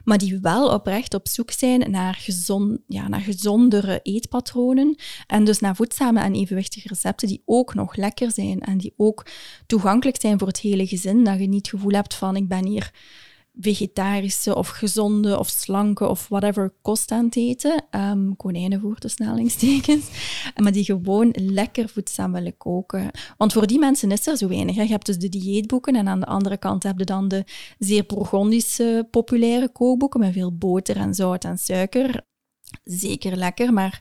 maar 0.09 0.19
die 0.19 0.38
wel 0.41 0.73
oprecht 0.73 1.15
op 1.15 1.29
zoek 1.29 1.50
zijn 1.50 1.91
naar, 1.91 2.15
gezond, 2.15 2.79
ja, 2.87 3.09
naar 3.09 3.21
gezondere 3.21 4.00
eetpatronen 4.03 4.97
en 5.27 5.45
dus 5.45 5.59
naar 5.59 5.77
voedzame 5.77 6.21
en 6.21 6.35
evenwichtige 6.35 6.88
recepten 6.88 7.29
die 7.29 7.43
ook 7.45 7.75
nog 7.75 7.97
lekker 7.97 8.31
zijn 8.31 8.61
en 8.61 8.79
die 8.79 8.95
ook 8.97 9.27
toegankelijk 9.67 10.21
zijn 10.21 10.38
voor 10.38 10.49
het 10.49 10.61
hele 10.61 10.87
gezin, 10.87 11.25
dat 11.25 11.38
je 11.38 11.47
niet 11.47 11.67
het 11.67 11.81
gevoel 11.81 11.93
hebt 11.93 12.15
van 12.15 12.37
ik 12.37 12.49
ben 12.49 12.67
hier 12.67 12.91
vegetarische 13.61 14.55
of 14.55 14.69
gezonde 14.69 15.38
of 15.38 15.49
slanke 15.49 16.09
of 16.09 16.29
whatever 16.29 16.73
kost 16.83 17.11
aan 17.11 17.25
het 17.25 17.37
eten. 17.37 17.85
Um, 17.91 18.37
konijnenvoer, 18.37 18.97
snellingstekens. 18.99 20.07
Maar 20.62 20.73
die 20.73 20.85
gewoon 20.85 21.35
lekker 21.41 21.88
voedzaam 21.88 22.33
willen 22.33 22.57
koken. 22.57 23.11
Want 23.37 23.53
voor 23.53 23.67
die 23.67 23.79
mensen 23.79 24.11
is 24.11 24.27
er 24.27 24.37
zo 24.37 24.49
weinig. 24.49 24.77
Hè. 24.77 24.83
Je 24.83 24.88
hebt 24.88 25.07
dus 25.07 25.19
de 25.19 25.29
dieetboeken 25.29 25.97
en 25.97 26.09
aan 26.09 26.21
de 26.21 26.27
andere 26.27 26.57
kant 26.57 26.83
heb 26.83 26.99
je 26.99 27.05
dan 27.05 27.29
de 27.29 27.45
zeer 27.79 28.07
Bourgondische 28.07 29.07
populaire 29.11 29.69
kookboeken 29.69 30.21
met 30.21 30.33
veel 30.33 30.57
boter 30.57 30.97
en 30.97 31.15
zout 31.15 31.45
en 31.45 31.59
suiker. 31.59 32.27
Zeker 32.85 33.37
lekker, 33.37 33.73
maar 33.73 34.00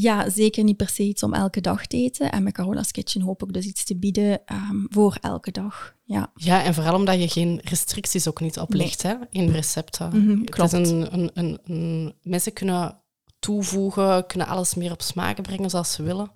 ja, 0.00 0.30
zeker 0.30 0.64
niet 0.64 0.76
per 0.76 0.88
se 0.88 1.02
iets 1.02 1.22
om 1.22 1.34
elke 1.34 1.60
dag 1.60 1.86
te 1.86 1.96
eten. 1.96 2.32
En 2.32 2.42
met 2.42 2.52
Carola's 2.52 2.90
Kitchen 2.90 3.22
hoop 3.22 3.42
ik 3.42 3.52
dus 3.52 3.64
iets 3.64 3.84
te 3.84 3.96
bieden 3.96 4.40
um, 4.52 4.86
voor 4.90 5.18
elke 5.20 5.50
dag. 5.50 5.94
Ja. 6.04 6.32
ja, 6.34 6.62
en 6.62 6.74
vooral 6.74 6.94
omdat 6.94 7.20
je 7.20 7.28
geen 7.28 7.60
restricties 7.64 8.28
ook 8.28 8.40
niet 8.40 8.58
oplegt 8.58 9.02
hè, 9.02 9.14
in 9.30 9.50
recepten. 9.50 10.10
Mm 10.12 10.44
klopt. 10.44 10.72
een, 10.72 11.30
een, 11.34 11.58
een, 11.64 12.14
mensen 12.22 12.52
kunnen 12.52 13.00
toevoegen, 13.38 14.26
kunnen 14.26 14.48
alles 14.48 14.74
meer 14.74 14.92
op 14.92 15.02
smaak 15.02 15.42
brengen 15.42 15.70
zoals 15.70 15.92
ze 15.92 16.02
willen. 16.02 16.30
100% 16.30 16.32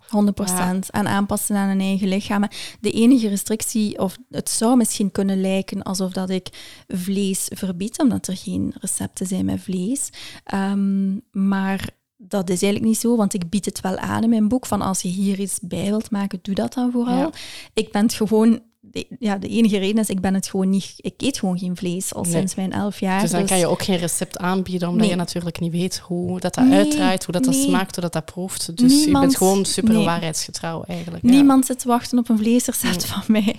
en 0.89 1.07
aanpassen 1.07 1.55
aan 1.55 1.67
hun 1.67 1.79
eigen 1.79 2.07
lichaam. 2.07 2.47
De 2.79 2.91
enige 2.91 3.27
restrictie, 3.27 3.99
of 3.99 4.17
het 4.29 4.49
zou 4.49 4.77
misschien 4.77 5.11
kunnen 5.11 5.41
lijken 5.41 5.83
alsof 5.83 6.11
dat 6.11 6.29
ik 6.29 6.49
vlees 6.87 7.49
verbied, 7.53 7.99
omdat 7.99 8.27
er 8.27 8.37
geen 8.37 8.73
recepten 8.79 9.27
zijn 9.27 9.45
met 9.45 9.61
vlees. 9.61 10.09
Ehm, 10.43 11.17
maar 11.31 11.89
dat 12.27 12.49
is 12.49 12.61
eigenlijk 12.61 12.91
niet 12.91 13.01
zo, 13.01 13.15
want 13.15 13.33
ik 13.33 13.49
bied 13.49 13.65
het 13.65 13.81
wel 13.81 13.97
aan 13.97 14.23
in 14.23 14.29
mijn 14.29 14.47
boek. 14.47 14.65
Van 14.65 14.81
als 14.81 15.01
je 15.01 15.07
hier 15.07 15.39
iets 15.39 15.59
bij 15.61 15.85
wilt 15.85 16.11
maken, 16.11 16.39
doe 16.41 16.55
dat 16.55 16.73
dan 16.73 16.91
vooral. 16.91 17.31
Ik 17.73 17.91
ben 17.91 18.01
het 18.01 18.13
gewoon 18.13 18.61
de, 18.79 19.07
ja, 19.19 19.37
de 19.37 19.47
enige 19.47 19.77
reden 19.77 20.01
is, 20.01 20.09
ik 20.09 20.21
ben 20.21 20.33
het 20.33 20.47
gewoon 20.47 20.69
niet... 20.69 20.93
Ik 20.97 21.13
eet 21.17 21.39
gewoon 21.39 21.57
geen 21.57 21.75
vlees 21.75 22.13
al 22.13 22.25
sinds 22.25 22.55
mijn 22.55 22.71
elf 22.71 22.99
jaar. 22.99 23.21
Dus 23.21 23.31
dan 23.31 23.39
dus 23.39 23.49
kan 23.49 23.59
je 23.59 23.67
ook 23.67 23.83
geen 23.83 23.97
recept 23.97 24.37
aanbieden, 24.37 24.89
omdat 24.89 25.07
je 25.07 25.15
natuurlijk 25.15 25.59
niet 25.59 25.71
weet 25.71 25.97
hoe 25.97 26.39
dat, 26.39 26.53
dat 26.53 26.69
uitdraait, 26.71 27.23
hoe 27.23 27.33
dat, 27.33 27.43
dat 27.43 27.55
smaakt, 27.55 27.95
hoe 27.95 28.03
dat 28.03 28.13
dat 28.13 28.25
proeft. 28.25 28.77
Dus 28.77 29.03
je 29.03 29.11
bent 29.11 29.37
gewoon 29.37 29.65
super 29.65 30.03
waarheidsgetrouw 30.03 30.83
eigenlijk. 30.83 31.23
Niemand 31.23 31.65
zit 31.65 31.79
te 31.79 31.87
wachten 31.87 32.17
op 32.17 32.29
een 32.29 32.37
vleesrecept 32.37 33.05
van 33.05 33.23
mij. 33.27 33.55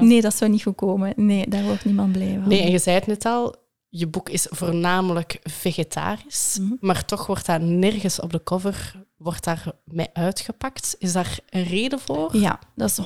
nee, 0.00 0.20
dat 0.20 0.36
zou 0.36 0.50
niet 0.50 0.62
goed 0.62 0.74
komen. 0.74 1.12
Nee, 1.16 1.48
daar 1.48 1.64
wordt 1.64 1.84
niemand 1.84 2.12
blij 2.12 2.38
van. 2.40 2.48
Nee, 2.48 2.62
en 2.62 2.70
je 2.70 2.78
zei 2.78 2.96
het 2.96 3.06
net 3.06 3.24
al, 3.24 3.54
je 3.90 4.06
boek 4.06 4.28
is 4.28 4.46
voornamelijk 4.50 5.38
vegetarisch, 5.42 6.58
mhm. 6.60 6.74
maar 6.80 7.04
toch 7.04 7.26
wordt 7.26 7.46
dat 7.46 7.60
nergens 7.60 8.20
op 8.20 8.32
de 8.32 8.42
cover 8.42 9.04
wordt 9.16 9.44
daar 9.44 9.72
mee 9.84 10.08
uitgepakt. 10.12 10.96
Is 10.98 11.12
daar 11.12 11.38
een 11.48 11.64
reden 11.64 12.00
voor? 12.00 12.36
Ja, 12.36 12.58
dat 12.74 12.90
is 12.90 13.00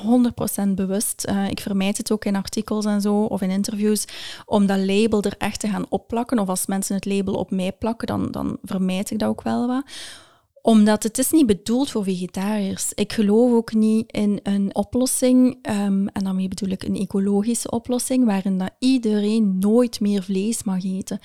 100% 0.65 0.69
bewust. 0.69 1.25
Uh, 1.29 1.49
ik 1.49 1.59
vermijd 1.59 1.97
het 1.97 2.11
ook 2.11 2.25
in 2.25 2.35
artikels 2.35 2.85
en 2.85 3.01
zo, 3.01 3.21
of 3.21 3.41
in 3.41 3.49
interviews, 3.49 4.05
om 4.45 4.65
dat 4.65 4.79
label 4.79 5.21
er 5.21 5.35
echt 5.37 5.59
te 5.59 5.67
gaan 5.67 5.85
opplakken. 5.89 6.39
Of 6.39 6.47
als 6.47 6.65
mensen 6.65 6.95
het 6.95 7.05
label 7.05 7.33
op 7.33 7.51
mij 7.51 7.71
plakken, 7.71 8.07
dan, 8.07 8.31
dan 8.31 8.57
vermijd 8.63 9.11
ik 9.11 9.19
dat 9.19 9.29
ook 9.29 9.41
wel 9.41 9.67
wat 9.67 9.83
omdat 10.65 11.03
het 11.03 11.17
is 11.17 11.31
niet 11.31 11.45
bedoeld 11.45 11.89
voor 11.89 12.03
vegetariërs. 12.03 12.91
Ik 12.93 13.13
geloof 13.13 13.51
ook 13.51 13.73
niet 13.73 14.11
in 14.11 14.39
een 14.43 14.75
oplossing, 14.75 15.57
um, 15.69 16.07
en 16.07 16.23
daarmee 16.23 16.47
bedoel 16.47 16.69
ik 16.69 16.83
een 16.83 16.95
ecologische 16.95 17.71
oplossing, 17.71 18.25
waarin 18.25 18.57
dat 18.57 18.71
iedereen 18.79 19.59
nooit 19.59 19.99
meer 19.99 20.23
vlees 20.23 20.63
mag 20.63 20.83
eten. 20.83 21.19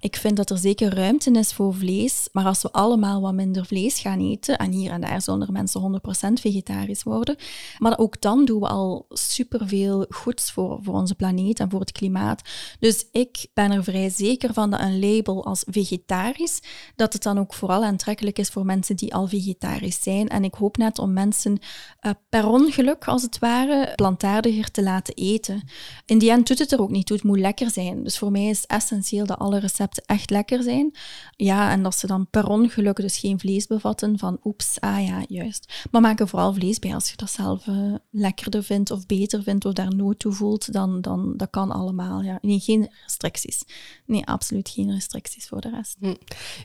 Ik 0.00 0.16
vind 0.16 0.36
dat 0.36 0.50
er 0.50 0.58
zeker 0.58 0.94
ruimte 0.94 1.30
is 1.30 1.52
voor 1.52 1.74
vlees, 1.74 2.28
maar 2.32 2.44
als 2.44 2.62
we 2.62 2.72
allemaal 2.72 3.20
wat 3.20 3.34
minder 3.34 3.66
vlees 3.66 4.00
gaan 4.00 4.20
eten, 4.20 4.58
en 4.58 4.72
hier 4.72 4.90
en 4.90 5.00
daar 5.00 5.22
zullen 5.22 5.46
er 5.46 5.52
mensen 5.52 6.00
100% 6.30 6.40
vegetarisch 6.40 7.02
worden, 7.02 7.36
maar 7.78 7.98
ook 7.98 8.20
dan 8.20 8.44
doen 8.44 8.60
we 8.60 8.68
al 8.68 9.06
superveel 9.08 10.06
goeds 10.08 10.52
voor, 10.52 10.78
voor 10.82 10.94
onze 10.94 11.14
planeet 11.14 11.60
en 11.60 11.70
voor 11.70 11.80
het 11.80 11.92
klimaat. 11.92 12.42
Dus 12.78 13.06
ik 13.12 13.46
ben 13.54 13.70
er 13.70 13.84
vrij 13.84 14.10
zeker 14.10 14.52
van 14.52 14.70
dat 14.70 14.80
een 14.80 15.00
label 15.00 15.44
als 15.44 15.64
vegetarisch, 15.66 16.60
dat 16.94 17.12
het 17.12 17.22
dan 17.22 17.38
ook 17.38 17.54
vooral 17.54 17.84
aantrekkelijk 17.84 18.38
is 18.38 18.48
voor 18.48 18.64
mensen 18.64 18.84
die 18.94 19.14
al 19.14 19.26
vegetarisch 19.26 20.02
zijn. 20.02 20.28
En 20.28 20.44
ik 20.44 20.54
hoop 20.54 20.76
net 20.76 20.98
om 20.98 21.12
mensen 21.12 21.58
uh, 22.02 22.12
per 22.28 22.46
ongeluk, 22.46 23.08
als 23.08 23.22
het 23.22 23.38
ware, 23.38 23.92
plantaardiger 23.94 24.70
te 24.70 24.82
laten 24.82 25.14
eten. 25.14 25.62
In 26.06 26.18
die 26.18 26.30
end 26.30 26.46
doet 26.46 26.58
het 26.58 26.72
er 26.72 26.80
ook 26.80 26.90
niet 26.90 27.06
toe. 27.06 27.16
Het 27.16 27.26
moet 27.26 27.38
lekker 27.38 27.70
zijn. 27.70 28.02
Dus 28.02 28.18
voor 28.18 28.30
mij 28.30 28.46
is 28.46 28.60
het 28.60 28.70
essentieel 28.70 29.26
dat 29.26 29.38
alle 29.38 29.58
recepten 29.58 30.02
echt 30.06 30.30
lekker 30.30 30.62
zijn. 30.62 30.96
Ja, 31.36 31.70
en 31.70 31.82
dat 31.82 31.96
ze 31.96 32.06
dan 32.06 32.30
per 32.30 32.48
ongeluk 32.48 32.96
dus 32.96 33.18
geen 33.18 33.40
vlees 33.40 33.66
bevatten 33.66 34.18
van 34.18 34.38
oeps, 34.44 34.80
ah 34.80 35.06
ja, 35.06 35.24
juist. 35.28 35.86
Maar 35.90 36.00
maak 36.00 36.20
er 36.20 36.28
vooral 36.28 36.54
vlees 36.54 36.78
bij 36.78 36.94
als 36.94 37.10
je 37.10 37.16
dat 37.16 37.30
zelf 37.30 37.66
uh, 37.66 37.94
lekkerder 38.10 38.62
vindt 38.62 38.90
of 38.90 39.06
beter 39.06 39.42
vindt 39.42 39.64
of 39.64 39.72
daar 39.72 39.94
nood 39.94 40.18
toe 40.18 40.32
voelt, 40.32 40.72
dan, 40.72 41.00
dan 41.00 41.36
dat 41.36 41.50
kan 41.50 41.70
allemaal. 41.70 42.22
Ja. 42.22 42.38
Geen 42.42 42.90
restricties. 43.02 43.64
Nee, 44.06 44.26
absoluut 44.26 44.68
geen 44.68 44.92
restricties 44.92 45.46
voor 45.46 45.60
de 45.60 45.70
rest. 45.70 45.96
Hm. 46.00 46.14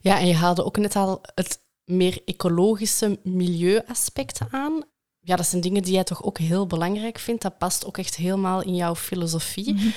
Ja, 0.01 0.19
en 0.19 0.27
je 0.27 0.33
haalde 0.33 0.65
ook 0.65 0.77
net 0.77 0.95
al 0.95 1.21
het 1.35 1.60
meer 1.85 2.21
ecologische 2.25 3.19
milieuaspecten 3.23 4.47
aan. 4.51 4.83
Ja, 5.19 5.35
dat 5.35 5.47
zijn 5.47 5.61
dingen 5.61 5.83
die 5.83 5.93
jij 5.93 6.03
toch 6.03 6.23
ook 6.23 6.37
heel 6.37 6.67
belangrijk 6.67 7.19
vindt. 7.19 7.41
Dat 7.41 7.57
past 7.57 7.85
ook 7.85 7.97
echt 7.97 8.15
helemaal 8.15 8.61
in 8.61 8.75
jouw 8.75 8.95
filosofie. 8.95 9.73
Mhm. 9.73 9.87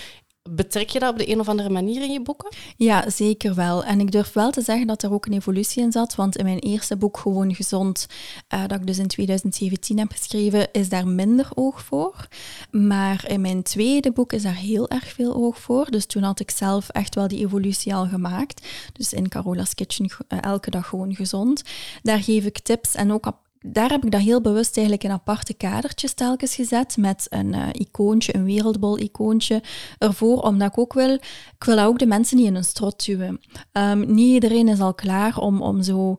Betrek 0.50 0.88
je 0.88 0.98
dat 0.98 1.12
op 1.12 1.18
de 1.18 1.30
een 1.30 1.40
of 1.40 1.48
andere 1.48 1.70
manier 1.70 2.02
in 2.02 2.12
je 2.12 2.22
boeken? 2.22 2.54
Ja, 2.76 3.10
zeker 3.10 3.54
wel. 3.54 3.84
En 3.84 4.00
ik 4.00 4.12
durf 4.12 4.32
wel 4.32 4.50
te 4.50 4.60
zeggen 4.60 4.86
dat 4.86 5.02
er 5.02 5.12
ook 5.12 5.26
een 5.26 5.32
evolutie 5.32 5.82
in 5.82 5.92
zat, 5.92 6.14
want 6.14 6.36
in 6.36 6.44
mijn 6.44 6.58
eerste 6.58 6.96
boek, 6.96 7.18
Gewoon 7.18 7.54
Gezond, 7.54 8.06
uh, 8.54 8.66
dat 8.66 8.80
ik 8.80 8.86
dus 8.86 8.98
in 8.98 9.06
2017 9.06 9.98
heb 9.98 10.10
geschreven, 10.10 10.72
is 10.72 10.88
daar 10.88 11.08
minder 11.08 11.48
oog 11.54 11.84
voor. 11.84 12.28
Maar 12.70 13.24
in 13.28 13.40
mijn 13.40 13.62
tweede 13.62 14.12
boek 14.12 14.32
is 14.32 14.42
daar 14.42 14.56
heel 14.56 14.88
erg 14.88 15.08
veel 15.12 15.34
oog 15.34 15.60
voor. 15.60 15.90
Dus 15.90 16.06
toen 16.06 16.22
had 16.22 16.40
ik 16.40 16.50
zelf 16.50 16.88
echt 16.88 17.14
wel 17.14 17.28
die 17.28 17.44
evolutie 17.44 17.94
al 17.94 18.06
gemaakt. 18.06 18.66
Dus 18.92 19.12
in 19.12 19.28
Carola's 19.28 19.74
Kitchen, 19.74 20.10
uh, 20.28 20.38
elke 20.42 20.70
dag 20.70 20.88
gewoon 20.88 21.14
gezond. 21.14 21.62
Daar 22.02 22.22
geef 22.22 22.44
ik 22.44 22.58
tips 22.58 22.94
en 22.94 23.12
ook 23.12 23.26
daar 23.66 23.90
heb 23.90 24.04
ik 24.04 24.10
dat 24.10 24.20
heel 24.20 24.40
bewust 24.40 24.76
eigenlijk 24.76 25.06
in 25.06 25.10
aparte 25.10 25.54
kadertjes 25.54 26.12
telkens 26.12 26.54
gezet 26.54 26.96
met 26.96 27.26
een 27.30 27.54
uh, 27.54 27.68
icoontje, 27.72 28.34
een 28.34 28.44
wereldbol-icoontje 28.44 29.62
ervoor, 29.98 30.42
omdat 30.42 30.68
ik 30.68 30.78
ook 30.78 30.92
wil, 30.92 31.12
ik 31.58 31.64
wil 31.64 31.78
ook 31.78 31.98
de 31.98 32.06
mensen 32.06 32.36
niet 32.36 32.46
in 32.46 32.54
een 32.54 32.64
strot 32.64 33.04
duwen. 33.04 33.40
Um, 33.72 34.14
niet 34.14 34.32
iedereen 34.32 34.68
is 34.68 34.80
al 34.80 34.94
klaar 34.94 35.38
om, 35.38 35.62
om 35.62 35.82
zo 35.82 36.16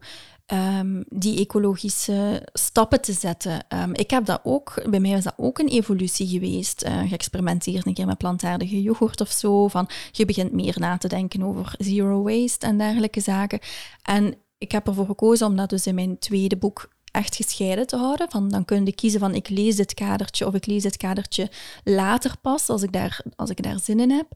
um, 0.54 1.06
die 1.10 1.40
ecologische 1.40 2.48
stappen 2.54 3.02
te 3.02 3.14
zetten. 3.14 3.66
Um, 3.84 3.94
ik 3.94 4.10
heb 4.10 4.26
dat 4.26 4.40
ook, 4.44 4.84
bij 4.90 5.00
mij 5.00 5.12
was 5.12 5.24
dat 5.24 5.34
ook 5.38 5.60
een 5.60 5.68
evolutie 5.68 6.28
geweest. 6.28 6.86
Uh, 6.86 7.12
een 7.12 7.94
keer 7.94 8.06
met 8.06 8.18
plantaardige 8.18 8.82
yoghurt 8.82 9.22
of 9.22 9.32
zo. 9.32 9.68
Van, 9.68 9.90
je 10.12 10.26
begint 10.26 10.52
meer 10.52 10.76
na 10.80 10.98
te 10.98 11.08
denken 11.08 11.44
over 11.44 11.76
zero 11.78 12.24
waste 12.24 12.66
en 12.66 12.78
dergelijke 12.78 13.20
zaken. 13.20 13.60
En 14.04 14.36
ik 14.58 14.72
heb 14.72 14.88
ervoor 14.88 15.06
gekozen 15.06 15.48
om 15.48 15.56
dat 15.56 15.70
dus 15.70 15.88
in 15.88 15.96
mijn 15.96 16.20
tweede 16.20 16.58
boek 16.58 16.90
echt 17.16 17.36
gescheiden 17.36 17.88
te 17.88 17.96
houden. 17.96 18.30
Van, 18.30 18.50
dan 18.50 18.66
kun 18.66 18.86
je 18.86 18.94
kiezen 18.96 19.20
van 19.20 19.36
ik 19.36 19.50
lees 19.50 19.76
dit 19.76 19.94
kadertje 19.94 20.48
of 20.48 20.54
ik 20.54 20.66
lees 20.66 20.84
dit 20.84 20.98
kadertje 20.98 21.50
later 21.84 22.34
pas, 22.42 22.70
als 22.70 22.84
ik 22.84 22.92
daar, 22.92 23.22
als 23.36 23.50
ik 23.50 23.64
daar 23.64 23.80
zin 23.80 24.00
in 24.00 24.12
heb. 24.12 24.28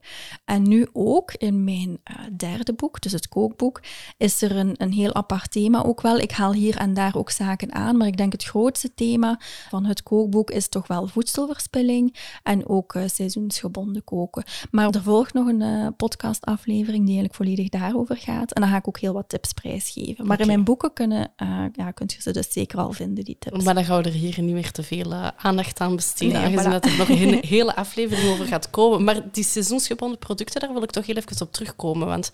En 0.44 0.68
nu 0.68 0.88
ook 0.92 1.32
in 1.32 1.64
mijn 1.64 1.88
uh, 1.88 2.16
derde 2.36 2.72
boek, 2.72 3.00
dus 3.00 3.12
het 3.12 3.28
kookboek, 3.28 3.82
is 4.16 4.42
er 4.42 4.56
een, 4.56 4.74
een 4.76 4.92
heel 4.92 5.14
apart 5.14 5.50
thema 5.50 5.84
ook 5.84 6.00
wel. 6.00 6.18
Ik 6.18 6.30
haal 6.30 6.52
hier 6.52 6.76
en 6.76 6.94
daar 6.94 7.16
ook 7.16 7.30
zaken 7.30 7.72
aan, 7.72 7.96
maar 7.96 8.06
ik 8.06 8.16
denk 8.16 8.32
het 8.32 8.44
grootste 8.44 8.94
thema 8.94 9.40
van 9.68 9.84
het 9.84 10.02
kookboek 10.02 10.50
is 10.50 10.68
toch 10.68 10.86
wel 10.86 11.06
voedselverspilling 11.06 12.16
en 12.42 12.68
ook 12.68 12.94
uh, 12.94 13.02
seizoensgebonden 13.06 14.04
koken. 14.04 14.44
Maar 14.70 14.90
er 14.90 15.02
volgt 15.02 15.34
nog 15.34 15.46
een 15.46 15.60
uh, 15.60 15.86
podcastaflevering 15.96 17.06
die 17.06 17.14
eigenlijk 17.14 17.34
volledig 17.34 17.68
daarover 17.68 18.16
gaat. 18.16 18.52
En 18.52 18.60
dan 18.60 18.70
ga 18.70 18.76
ik 18.76 18.88
ook 18.88 18.98
heel 18.98 19.12
wat 19.12 19.28
tips 19.28 19.52
prijsgeven. 19.52 20.26
Maar 20.26 20.40
in 20.40 20.46
mijn 20.46 20.64
boeken 20.64 20.92
kunnen, 20.92 21.32
ja, 21.72 21.90
kunt 21.90 22.12
je 22.12 22.22
ze 22.22 22.32
dus 22.32 22.52
zeker 22.52 22.69
zeker 22.70 22.94
vinden, 22.94 23.24
die 23.24 23.36
tips. 23.38 23.64
Maar 23.64 23.74
dan 23.74 23.84
gaan 23.84 24.02
we 24.02 24.08
er 24.08 24.14
hier 24.14 24.42
niet 24.42 24.54
meer 24.54 24.70
te 24.70 24.82
veel 24.82 25.12
uh, 25.12 25.28
aandacht 25.36 25.80
aan 25.80 25.96
besteden, 25.96 26.34
nee, 26.34 26.44
aangezien 26.44 26.70
dat 26.70 26.84
er 26.84 26.96
nog 26.96 27.08
een 27.08 27.38
hele 27.56 27.76
aflevering 27.76 28.28
over 28.30 28.46
gaat 28.46 28.70
komen. 28.70 29.04
Maar 29.04 29.32
die 29.32 29.44
seizoensgebonden 29.44 30.18
producten, 30.18 30.60
daar 30.60 30.72
wil 30.72 30.82
ik 30.82 30.90
toch 30.90 31.06
heel 31.06 31.16
even 31.16 31.40
op 31.40 31.52
terugkomen, 31.52 32.06
want 32.06 32.30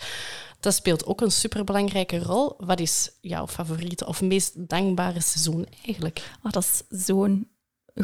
dat 0.61 0.75
speelt 0.75 1.07
ook 1.07 1.21
een 1.21 1.31
superbelangrijke 1.31 2.19
rol. 2.19 2.55
Wat 2.59 2.81
is 2.81 3.11
jouw 3.21 3.47
favoriete 3.47 4.07
of 4.07 4.23
meest 4.23 4.69
dankbare 4.69 5.21
seizoen 5.21 5.67
eigenlijk? 5.85 6.23
Oh, 6.43 6.53
dat 6.53 6.63
is 6.63 7.05
zo'n 7.05 7.49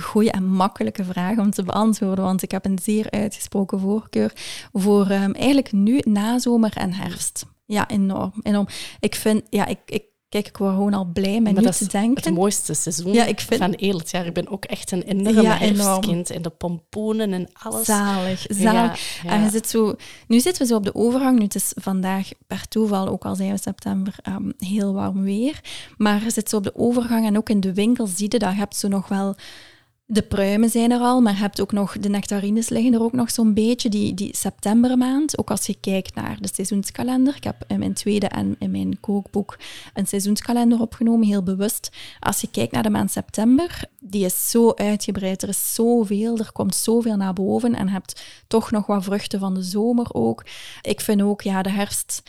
goede 0.00 0.30
en 0.30 0.46
makkelijke 0.46 1.04
vraag 1.04 1.38
om 1.38 1.50
te 1.50 1.62
beantwoorden, 1.62 2.24
want 2.24 2.42
ik 2.42 2.50
heb 2.50 2.64
een 2.64 2.78
zeer 2.82 3.10
uitgesproken 3.10 3.80
voorkeur 3.80 4.32
voor 4.72 5.10
um, 5.10 5.34
eigenlijk 5.34 5.72
nu 5.72 6.00
nazomer 6.04 6.72
en 6.76 6.92
herfst. 6.92 7.44
Ja, 7.66 7.88
enorm, 7.88 8.32
enorm. 8.42 8.66
Ik 9.00 9.14
vind, 9.14 9.42
ja, 9.50 9.66
ik, 9.66 9.78
ik 9.86 10.04
Kijk, 10.32 10.46
ik 10.46 10.56
word 10.56 10.74
gewoon 10.74 10.94
al 10.94 11.04
blij 11.04 11.40
met 11.40 11.60
nu 11.60 11.70
te 11.70 11.86
denken. 11.86 12.24
Het 12.24 12.34
mooiste 12.34 12.74
seizoen 12.74 13.12
ja, 13.12 13.24
ik 13.24 13.40
vind... 13.40 13.60
van 13.60 13.74
heel 13.76 13.98
het 13.98 14.10
jaar. 14.10 14.26
Ik 14.26 14.32
ben 14.32 14.48
ook 14.48 14.64
echt 14.64 14.90
een 14.90 15.02
enorme 15.02 15.42
ja, 15.42 15.56
herfstkind. 15.56 16.30
En 16.30 16.42
de 16.42 16.50
pompoenen 16.50 17.32
en 17.32 17.48
alles. 17.52 17.84
Zalig, 17.84 18.46
zalig. 18.48 19.22
En 19.26 19.42
je 19.42 19.50
zit 19.50 19.68
zo... 19.68 19.94
Nu 20.26 20.40
zitten 20.40 20.62
we 20.62 20.68
zo 20.68 20.76
op 20.76 20.84
de 20.84 20.94
overgang. 20.94 21.38
Nu, 21.38 21.44
het 21.44 21.54
is 21.54 21.72
vandaag 21.74 22.28
per 22.46 22.68
toeval, 22.68 23.08
ook 23.08 23.24
al 23.24 23.34
zijn 23.34 23.50
we 23.50 23.58
september, 23.58 24.14
ehm, 24.22 24.50
heel 24.58 24.92
warm 24.92 25.22
weer. 25.22 25.60
Maar 25.96 26.22
je 26.22 26.30
zit 26.30 26.48
zo 26.48 26.56
op 26.56 26.64
de 26.64 26.76
overgang 26.76 27.26
en 27.26 27.36
ook 27.36 27.48
in 27.48 27.60
de 27.60 27.74
winkel 27.74 28.06
zie 28.06 28.26
je 28.28 28.38
dat. 28.38 28.52
Je 28.52 28.58
hebt 28.58 28.76
zo 28.76 28.88
nog 28.88 29.08
wel 29.08 29.34
de 30.06 30.22
pruimen 30.22 30.68
zijn 30.68 30.90
er 30.90 31.00
al, 31.00 31.20
maar 31.20 31.38
hebt 31.38 31.60
ook 31.60 31.72
nog 31.72 31.98
de 31.98 32.08
nectarines 32.08 32.68
liggen 32.68 32.94
er 32.94 33.02
ook 33.02 33.12
nog 33.12 33.30
zo'n 33.30 33.54
beetje, 33.54 33.88
die, 33.88 34.14
die 34.14 34.36
septembermaand. 34.36 35.38
Ook 35.38 35.50
als 35.50 35.66
je 35.66 35.76
kijkt 35.80 36.14
naar 36.14 36.36
de 36.40 36.48
seizoenskalender. 36.52 37.36
Ik 37.36 37.44
heb 37.44 37.64
in 37.66 37.78
mijn 37.78 37.92
tweede 37.92 38.26
en 38.26 38.56
in 38.58 38.70
mijn 38.70 39.00
kookboek 39.00 39.58
een 39.94 40.06
seizoenskalender 40.06 40.80
opgenomen, 40.80 41.26
heel 41.26 41.42
bewust. 41.42 41.90
Als 42.20 42.40
je 42.40 42.50
kijkt 42.50 42.72
naar 42.72 42.82
de 42.82 42.90
maand 42.90 43.10
september, 43.10 43.84
die 44.00 44.24
is 44.24 44.50
zo 44.50 44.72
uitgebreid. 44.74 45.42
Er 45.42 45.48
is 45.48 45.74
zoveel, 45.74 46.38
er 46.38 46.52
komt 46.52 46.74
zoveel 46.74 47.16
naar 47.16 47.32
boven 47.32 47.74
en 47.74 47.88
hebt 47.88 48.22
toch 48.46 48.70
nog 48.70 48.86
wat 48.86 49.04
vruchten 49.04 49.40
van 49.40 49.54
de 49.54 49.62
zomer 49.62 50.12
ook. 50.12 50.44
Ik 50.82 51.00
vind 51.00 51.22
ook, 51.22 51.40
ja, 51.40 51.62
de 51.62 51.70
herfst 51.70 52.22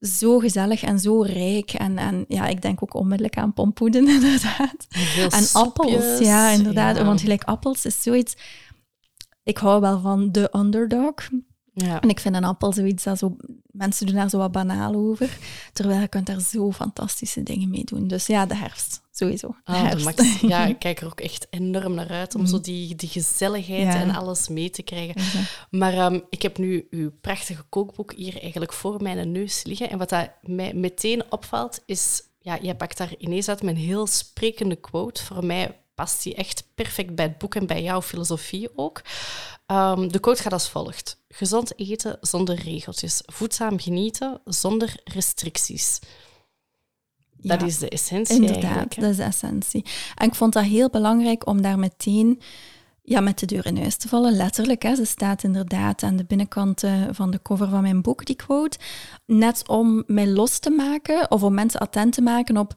zo 0.00 0.38
gezellig 0.38 0.82
en 0.82 0.98
zo 0.98 1.22
rijk. 1.22 1.72
En, 1.72 1.98
en 1.98 2.24
ja, 2.28 2.46
ik 2.46 2.62
denk 2.62 2.82
ook 2.82 2.94
onmiddellijk 2.94 3.36
aan 3.36 3.52
pompoenen, 3.52 4.08
inderdaad. 4.14 4.86
en 5.30 5.46
appels, 5.52 6.18
ja, 6.18 6.50
inderdaad. 6.50 7.02
Want 7.02 7.20
gelijk 7.20 7.44
appels 7.44 7.84
is 7.84 8.02
zoiets... 8.02 8.34
Ik 9.42 9.58
hou 9.58 9.80
wel 9.80 10.00
van 10.00 10.32
de 10.32 10.50
underdog. 10.56 11.14
Ja. 11.72 12.00
En 12.00 12.08
ik 12.08 12.20
vind 12.20 12.34
een 12.34 12.44
appel 12.44 12.72
zoiets 12.72 13.04
dat 13.04 13.18
zo 13.18 13.36
mensen 13.78 14.06
doen 14.06 14.14
daar 14.14 14.28
zo 14.28 14.38
wat 14.38 14.52
banaal 14.52 14.94
over. 14.94 15.38
Terwijl 15.72 16.00
je 16.00 16.08
kunt 16.08 16.26
daar 16.26 16.40
zo 16.40 16.72
fantastische 16.72 17.42
dingen 17.42 17.70
mee 17.70 17.84
doen. 17.84 18.08
Dus 18.08 18.26
ja, 18.26 18.46
de 18.46 18.54
herfst, 18.56 19.00
sowieso. 19.10 19.48
De 19.48 19.72
Ah, 19.72 19.82
herfst. 19.82 20.40
Ja, 20.40 20.66
ik 20.74 20.78
kijk 20.78 21.00
er 21.00 21.06
ook 21.06 21.20
echt 21.20 21.46
enorm 21.50 21.94
naar 21.94 22.08
uit 22.10 22.34
om 22.34 22.46
zo 22.46 22.60
die, 22.60 22.94
die 22.94 23.08
gezelligheid 23.08 23.82
Ja. 23.82 24.00
en 24.00 24.10
alles 24.10 24.48
mee 24.48 24.70
te 24.70 24.82
krijgen. 24.82 25.14
Exact. 25.14 25.66
Maar 25.70 25.92
ehm, 25.92 26.20
ik 26.30 26.42
heb 26.42 26.58
nu 26.58 26.86
uw 26.90 27.10
prachtige 27.20 27.62
kookboek 27.68 28.12
hier 28.12 28.40
eigenlijk 28.42 28.72
voor 28.72 29.02
mijn 29.02 29.32
neus 29.32 29.64
liggen. 29.64 29.90
En 29.90 29.98
wat 29.98 30.08
dat 30.08 30.30
mij 30.42 30.74
meteen 30.74 31.22
opvalt, 31.32 31.82
is... 31.86 32.22
Ja, 32.40 32.58
jij 32.62 32.74
pakt 32.74 32.98
daar 32.98 33.14
ineens 33.18 33.48
uit 33.48 33.62
met 33.62 33.74
een 33.74 33.80
heel 33.80 34.06
sprekende 34.06 34.76
quote. 34.76 35.24
Voor 35.24 35.44
mij 35.44 35.76
past 35.98 36.22
die 36.22 36.34
echt 36.34 36.64
perfect 36.74 37.14
bij 37.14 37.24
het 37.24 37.38
boek 37.38 37.54
en 37.54 37.66
bij 37.66 37.82
jouw 37.82 38.02
filosofie 38.02 38.68
ook. 38.76 39.02
Ehm, 39.66 40.08
de 40.08 40.18
quote 40.18 40.42
gaat 40.42 40.52
als 40.52 40.68
volgt. 40.68 41.20
Gezond 41.28 41.78
eten 41.78 42.18
zonder 42.20 42.54
regeltjes. 42.54 43.22
Voedzaam 43.26 43.80
genieten 43.80 44.40
zonder 44.44 45.00
restricties. 45.04 45.98
Dat 47.36 47.60
Ja. 47.60 47.66
is 47.66 47.78
de 47.78 47.88
essentie 47.88 48.34
Inderdaad, 48.34 48.94
dat 48.94 49.10
is 49.10 49.16
de 49.16 49.22
essentie. 49.22 49.84
En 50.14 50.26
ik 50.28 50.34
vond 50.34 50.52
dat 50.52 50.64
heel 50.64 50.90
belangrijk 50.90 51.46
om 51.46 51.62
daar 51.62 51.78
meteen 51.78 52.40
ja, 53.02 53.20
met 53.20 53.38
de 53.38 53.46
deur 53.46 53.66
in 53.66 53.78
huis 53.78 53.96
te 53.96 54.08
vallen, 54.08 54.32
letterlijk. 54.36 54.82
Hè. 54.82 54.94
Ze 54.94 55.04
staat 55.04 55.42
inderdaad 55.42 56.02
aan 56.02 56.16
de 56.16 56.24
binnenkant 56.24 56.84
van 57.10 57.30
de 57.30 57.42
cover 57.42 57.68
van 57.68 57.82
mijn 57.82 58.02
boek, 58.02 58.24
die 58.26 58.36
quote. 58.36 58.78
Net 59.26 59.68
om 59.68 60.02
mij 60.06 60.26
los 60.28 60.58
te 60.58 60.70
maken 60.70 61.30
of 61.30 61.42
om 61.42 61.54
mensen 61.54 61.80
attent 61.80 62.12
te 62.12 62.22
maken 62.22 62.56
op... 62.56 62.74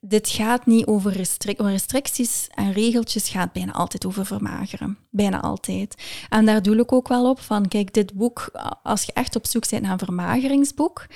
Dit 0.00 0.28
gaat 0.28 0.66
niet 0.66 0.86
over 0.86 1.12
restric- 1.12 1.60
restricties 1.60 2.48
en 2.54 2.72
regeltjes, 2.72 3.28
gaat 3.28 3.52
bijna 3.52 3.72
altijd 3.72 4.06
over 4.06 4.26
vermageren. 4.26 4.98
Bijna 5.10 5.40
altijd. 5.40 5.94
En 6.28 6.44
daar 6.46 6.62
doe 6.62 6.76
ik 6.76 6.92
ook 6.92 7.08
wel 7.08 7.30
op 7.30 7.40
van, 7.40 7.68
kijk, 7.68 7.94
dit 7.94 8.14
boek, 8.14 8.50
als 8.82 9.02
je 9.02 9.12
echt 9.12 9.36
op 9.36 9.46
zoek 9.46 9.70
bent 9.70 9.82
naar 9.82 9.92
een 9.92 9.98
vermageringsboek, 9.98 11.06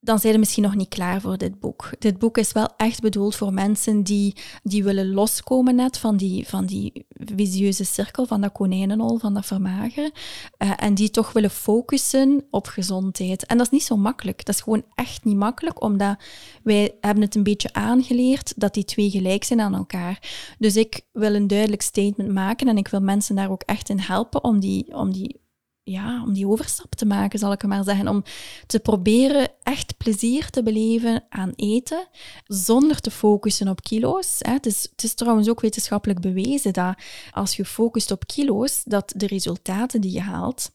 dan 0.00 0.18
zijn 0.18 0.32
je 0.32 0.38
misschien 0.38 0.62
nog 0.62 0.74
niet 0.74 0.88
klaar 0.88 1.20
voor 1.20 1.38
dit 1.38 1.60
boek. 1.60 1.90
Dit 1.98 2.18
boek 2.18 2.38
is 2.38 2.52
wel 2.52 2.68
echt 2.76 3.00
bedoeld 3.00 3.34
voor 3.34 3.52
mensen 3.52 4.02
die, 4.02 4.36
die 4.62 4.84
willen 4.84 5.12
loskomen 5.12 5.74
net 5.74 5.98
van 5.98 6.16
die, 6.16 6.48
van 6.48 6.66
die 6.66 7.06
visieuze 7.36 7.84
cirkel, 7.84 8.26
van 8.26 8.40
dat 8.40 8.52
konijnenhol, 8.52 9.18
van 9.18 9.34
dat 9.34 9.46
vermageren. 9.46 10.12
eh, 10.56 10.70
en 10.76 10.94
die 10.94 11.10
toch 11.10 11.32
willen 11.32 11.50
focussen 11.50 12.46
op 12.50 12.66
gezondheid. 12.66 13.46
En 13.46 13.56
dat 13.56 13.66
is 13.66 13.72
niet 13.72 13.82
zo 13.82 13.96
makkelijk. 13.96 14.44
Dat 14.44 14.54
is 14.54 14.60
gewoon 14.60 14.84
echt 14.94 15.24
niet 15.24 15.36
makkelijk, 15.36 15.82
omdat 15.82 16.18
wij 16.62 16.96
hebben 17.00 17.22
het 17.22 17.34
een 17.34 17.42
beetje 17.42 17.72
aangeleerd 17.72 18.52
dat 18.56 18.74
die 18.74 18.84
twee 18.84 19.10
gelijk 19.10 19.44
zijn 19.44 19.60
aan 19.60 19.74
elkaar. 19.74 20.22
Dus 20.58 20.76
ik 20.76 21.00
wil 21.12 21.34
een 21.34 21.46
duidelijk 21.46 21.82
statement 21.82 22.32
maken 22.32 22.68
en 22.68 22.76
ik 22.76 22.88
wil 22.88 23.00
mensen 23.00 23.36
daar 23.36 23.50
ook 23.50 23.62
echt 23.62 23.88
in 23.88 23.98
helpen 23.98 24.44
om 24.44 24.60
die, 24.60 24.94
om 24.94 25.12
die 25.12 25.44
ja, 25.90 26.22
om 26.22 26.32
die 26.32 26.48
overstap 26.48 26.94
te 26.94 27.06
maken, 27.06 27.38
zal 27.38 27.52
ik 27.52 27.66
maar 27.66 27.84
zeggen. 27.84 28.08
Om 28.08 28.22
te 28.66 28.80
proberen 28.80 29.48
echt 29.62 29.96
plezier 29.96 30.50
te 30.50 30.62
beleven 30.62 31.24
aan 31.28 31.52
eten, 31.56 32.08
zonder 32.44 33.00
te 33.00 33.10
focussen 33.10 33.68
op 33.68 33.82
kilo's. 33.82 34.36
Het, 34.38 34.66
is, 34.66 34.82
het 34.90 35.02
is 35.02 35.14
trouwens 35.14 35.48
ook 35.48 35.60
wetenschappelijk 35.60 36.20
bewezen 36.20 36.72
dat 36.72 36.94
als 37.32 37.56
je 37.56 37.64
focust 37.64 38.10
op 38.10 38.26
kilo's, 38.26 38.82
dat 38.84 39.12
de 39.16 39.26
resultaten 39.26 40.00
die 40.00 40.12
je 40.12 40.20
haalt, 40.20 40.70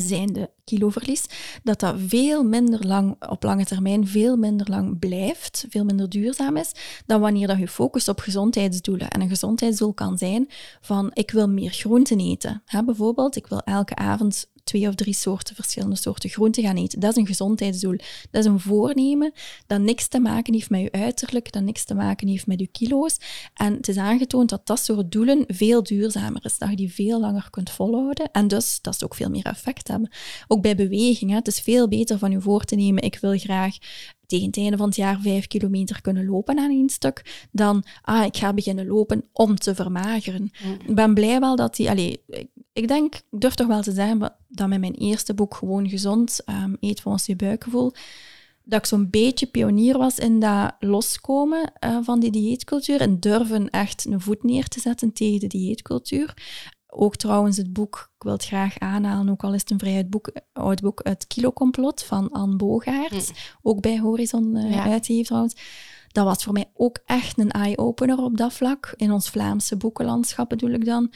zijnde 0.00 0.50
kiloverlies, 0.64 1.24
dat 1.62 1.80
dat 1.80 1.94
veel 2.06 2.44
minder 2.44 2.86
lang, 2.86 3.16
op 3.28 3.42
lange 3.42 3.64
termijn, 3.64 4.06
veel 4.06 4.36
minder 4.36 4.70
lang 4.70 4.98
blijft, 4.98 5.66
veel 5.68 5.84
minder 5.84 6.08
duurzaam 6.08 6.56
is, 6.56 6.72
dan 7.06 7.20
wanneer 7.20 7.46
dat 7.46 7.58
je 7.58 7.68
focust 7.68 8.08
op 8.08 8.20
gezondheidsdoelen. 8.20 9.10
En 9.10 9.20
een 9.20 9.28
gezondheidsdoel 9.28 9.94
kan 9.94 10.18
zijn 10.18 10.48
van, 10.80 11.10
ik 11.12 11.30
wil 11.30 11.48
meer 11.48 11.70
groenten 11.70 12.20
eten. 12.20 12.62
Hè, 12.64 12.84
bijvoorbeeld, 12.84 13.36
ik 13.36 13.46
wil 13.46 13.60
elke 13.60 13.94
avond 13.94 14.46
twee 14.68 14.88
of 14.88 14.94
drie 14.94 15.14
soorten, 15.14 15.54
verschillende 15.54 15.96
soorten 15.96 16.30
groenten 16.30 16.62
gaan 16.62 16.76
eten. 16.76 17.00
Dat 17.00 17.10
is 17.10 17.16
een 17.16 17.26
gezondheidsdoel. 17.26 17.96
Dat 18.30 18.44
is 18.44 18.44
een 18.44 18.60
voornemen 18.60 19.32
dat 19.66 19.80
niks 19.80 20.08
te 20.08 20.18
maken 20.20 20.54
heeft 20.54 20.70
met 20.70 20.80
je 20.80 20.92
uiterlijk, 20.92 21.52
dat 21.52 21.62
niks 21.62 21.84
te 21.84 21.94
maken 21.94 22.28
heeft 22.28 22.46
met 22.46 22.60
je 22.60 22.66
kilo's. 22.66 23.16
En 23.54 23.74
het 23.74 23.88
is 23.88 23.96
aangetoond 23.96 24.48
dat 24.48 24.66
dat 24.66 24.80
soort 24.80 25.12
doelen 25.12 25.44
veel 25.46 25.82
duurzamer 25.82 26.44
is, 26.44 26.58
dat 26.58 26.70
je 26.70 26.76
die 26.76 26.92
veel 26.92 27.20
langer 27.20 27.50
kunt 27.50 27.70
volhouden 27.70 28.30
en 28.32 28.48
dus 28.48 28.78
dat 28.80 28.98
ze 28.98 29.04
ook 29.04 29.14
veel 29.14 29.30
meer 29.30 29.44
effect 29.46 29.88
hebben. 29.88 30.10
Ook 30.46 30.62
bij 30.62 30.76
beweging, 30.76 31.30
hè. 31.30 31.36
het 31.36 31.46
is 31.46 31.60
veel 31.60 31.88
beter 31.88 32.18
van 32.18 32.30
je 32.30 32.40
voor 32.40 32.64
te 32.64 32.74
nemen, 32.74 33.02
ik 33.02 33.18
wil 33.20 33.38
graag 33.38 33.76
tegen 34.28 34.46
het 34.46 34.56
einde 34.56 34.76
van 34.76 34.86
het 34.86 34.96
jaar 34.96 35.20
vijf 35.20 35.46
kilometer 35.46 36.00
kunnen 36.00 36.26
lopen 36.26 36.58
aan 36.58 36.70
één 36.70 36.88
stuk, 36.88 37.46
dan, 37.52 37.84
ah, 38.02 38.24
ik 38.24 38.36
ga 38.36 38.52
beginnen 38.52 38.86
lopen 38.86 39.24
om 39.32 39.56
te 39.56 39.74
vermageren. 39.74 40.50
Ik 40.86 40.94
ben 40.94 41.14
blij 41.14 41.40
wel 41.40 41.56
dat 41.56 41.76
die, 41.76 41.90
allee, 41.90 42.22
ik, 42.26 42.48
ik 42.72 42.88
denk, 42.88 43.14
ik 43.14 43.40
durf 43.40 43.54
toch 43.54 43.66
wel 43.66 43.82
te 43.82 43.92
zeggen, 43.92 44.34
dat 44.48 44.68
met 44.68 44.80
mijn 44.80 44.94
eerste 44.94 45.34
boek 45.34 45.54
Gewoon 45.54 45.88
Gezond, 45.88 46.40
ehm, 46.44 46.74
Eet 46.80 47.00
volgens 47.00 47.26
je 47.26 47.36
buikgevoel, 47.36 47.92
dat 48.64 48.78
ik 48.78 48.86
zo'n 48.86 49.10
beetje 49.10 49.46
pionier 49.46 49.98
was 49.98 50.18
in 50.18 50.40
dat 50.40 50.74
loskomen 50.78 51.72
eh, 51.78 51.98
van 52.02 52.20
die 52.20 52.30
dieetcultuur 52.30 53.00
en 53.00 53.20
durven 53.20 53.70
echt 53.70 54.06
een 54.06 54.20
voet 54.20 54.42
neer 54.42 54.68
te 54.68 54.80
zetten 54.80 55.12
tegen 55.12 55.40
de 55.40 55.46
dieetcultuur. 55.46 56.34
Ook 56.90 57.16
trouwens 57.16 57.56
het 57.56 57.72
boek, 57.72 58.10
ik 58.16 58.22
wil 58.22 58.32
het 58.32 58.44
graag 58.44 58.78
aanhalen, 58.78 59.32
ook 59.32 59.44
al 59.44 59.54
is 59.54 59.60
het 59.60 59.70
een 59.70 59.78
vrij 59.78 59.96
oud 59.96 60.10
boek, 60.10 60.32
oud 60.52 60.80
boek 60.80 61.00
Het 61.02 61.26
Kilocomplot 61.26 62.02
van 62.02 62.30
Anne 62.30 62.56
Bogaerts, 62.56 63.32
ook 63.62 63.80
bij 63.80 63.98
Horizon 63.98 64.56
Ja. 64.56 64.84
uitgegeven 64.84 65.26
trouwens. 65.26 65.54
Dat 66.08 66.24
was 66.24 66.44
voor 66.44 66.52
mij 66.52 66.70
ook 66.74 66.98
echt 67.04 67.38
een 67.38 67.50
eye-opener 67.50 68.18
op 68.18 68.36
dat 68.36 68.52
vlak. 68.52 68.94
In 68.96 69.12
ons 69.12 69.30
Vlaamse 69.30 69.76
boekenlandschap 69.76 70.48
bedoel 70.48 70.70
ik 70.70 70.84
dan. 70.84 71.12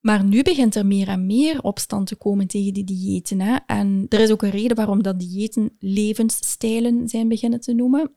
Maar 0.00 0.24
nu 0.24 0.42
begint 0.42 0.74
er 0.74 0.86
meer 0.86 1.08
en 1.08 1.26
meer 1.26 1.62
opstand 1.62 2.06
te 2.06 2.16
komen 2.16 2.46
tegen 2.46 2.74
die 2.74 2.84
diëten. 2.84 3.40
Hè? 3.40 3.56
En 3.66 4.06
er 4.08 4.20
is 4.20 4.30
ook 4.30 4.42
een 4.42 4.50
reden 4.50 4.76
waarom 4.76 5.02
dat 5.02 5.18
diëten 5.18 5.76
levensstijlen 5.78 7.08
zijn 7.08 7.28
beginnen 7.28 7.60
te 7.60 7.72
noemen 7.72 8.14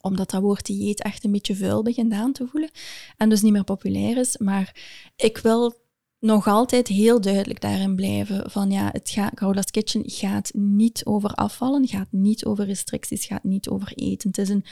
omdat 0.00 0.30
dat 0.30 0.42
woord 0.42 0.66
dieet 0.66 1.02
echt 1.02 1.24
een 1.24 1.32
beetje 1.32 1.56
vuil 1.56 1.82
begint 1.82 2.12
aan 2.12 2.32
te 2.32 2.46
voelen 2.46 2.70
en 3.16 3.28
dus 3.28 3.42
niet 3.42 3.52
meer 3.52 3.64
populair 3.64 4.16
is. 4.16 4.36
Maar 4.36 4.76
ik 5.16 5.38
wil 5.38 5.81
nog 6.22 6.46
altijd 6.46 6.88
heel 6.88 7.20
duidelijk 7.20 7.60
daarin 7.60 7.94
blijven 7.94 8.50
van 8.50 8.70
ja, 8.70 8.88
het 8.92 9.10
gaat, 9.10 9.34
Carola's 9.34 9.70
Kitchen 9.70 10.02
gaat 10.06 10.50
niet 10.54 11.04
over 11.04 11.30
afvallen, 11.30 11.88
gaat 11.88 12.06
niet 12.10 12.44
over 12.44 12.64
restricties, 12.64 13.24
gaat 13.24 13.44
niet 13.44 13.68
over 13.68 13.92
eten. 13.94 14.28
Het 14.28 14.38
is 14.38 14.48
een 14.48 14.64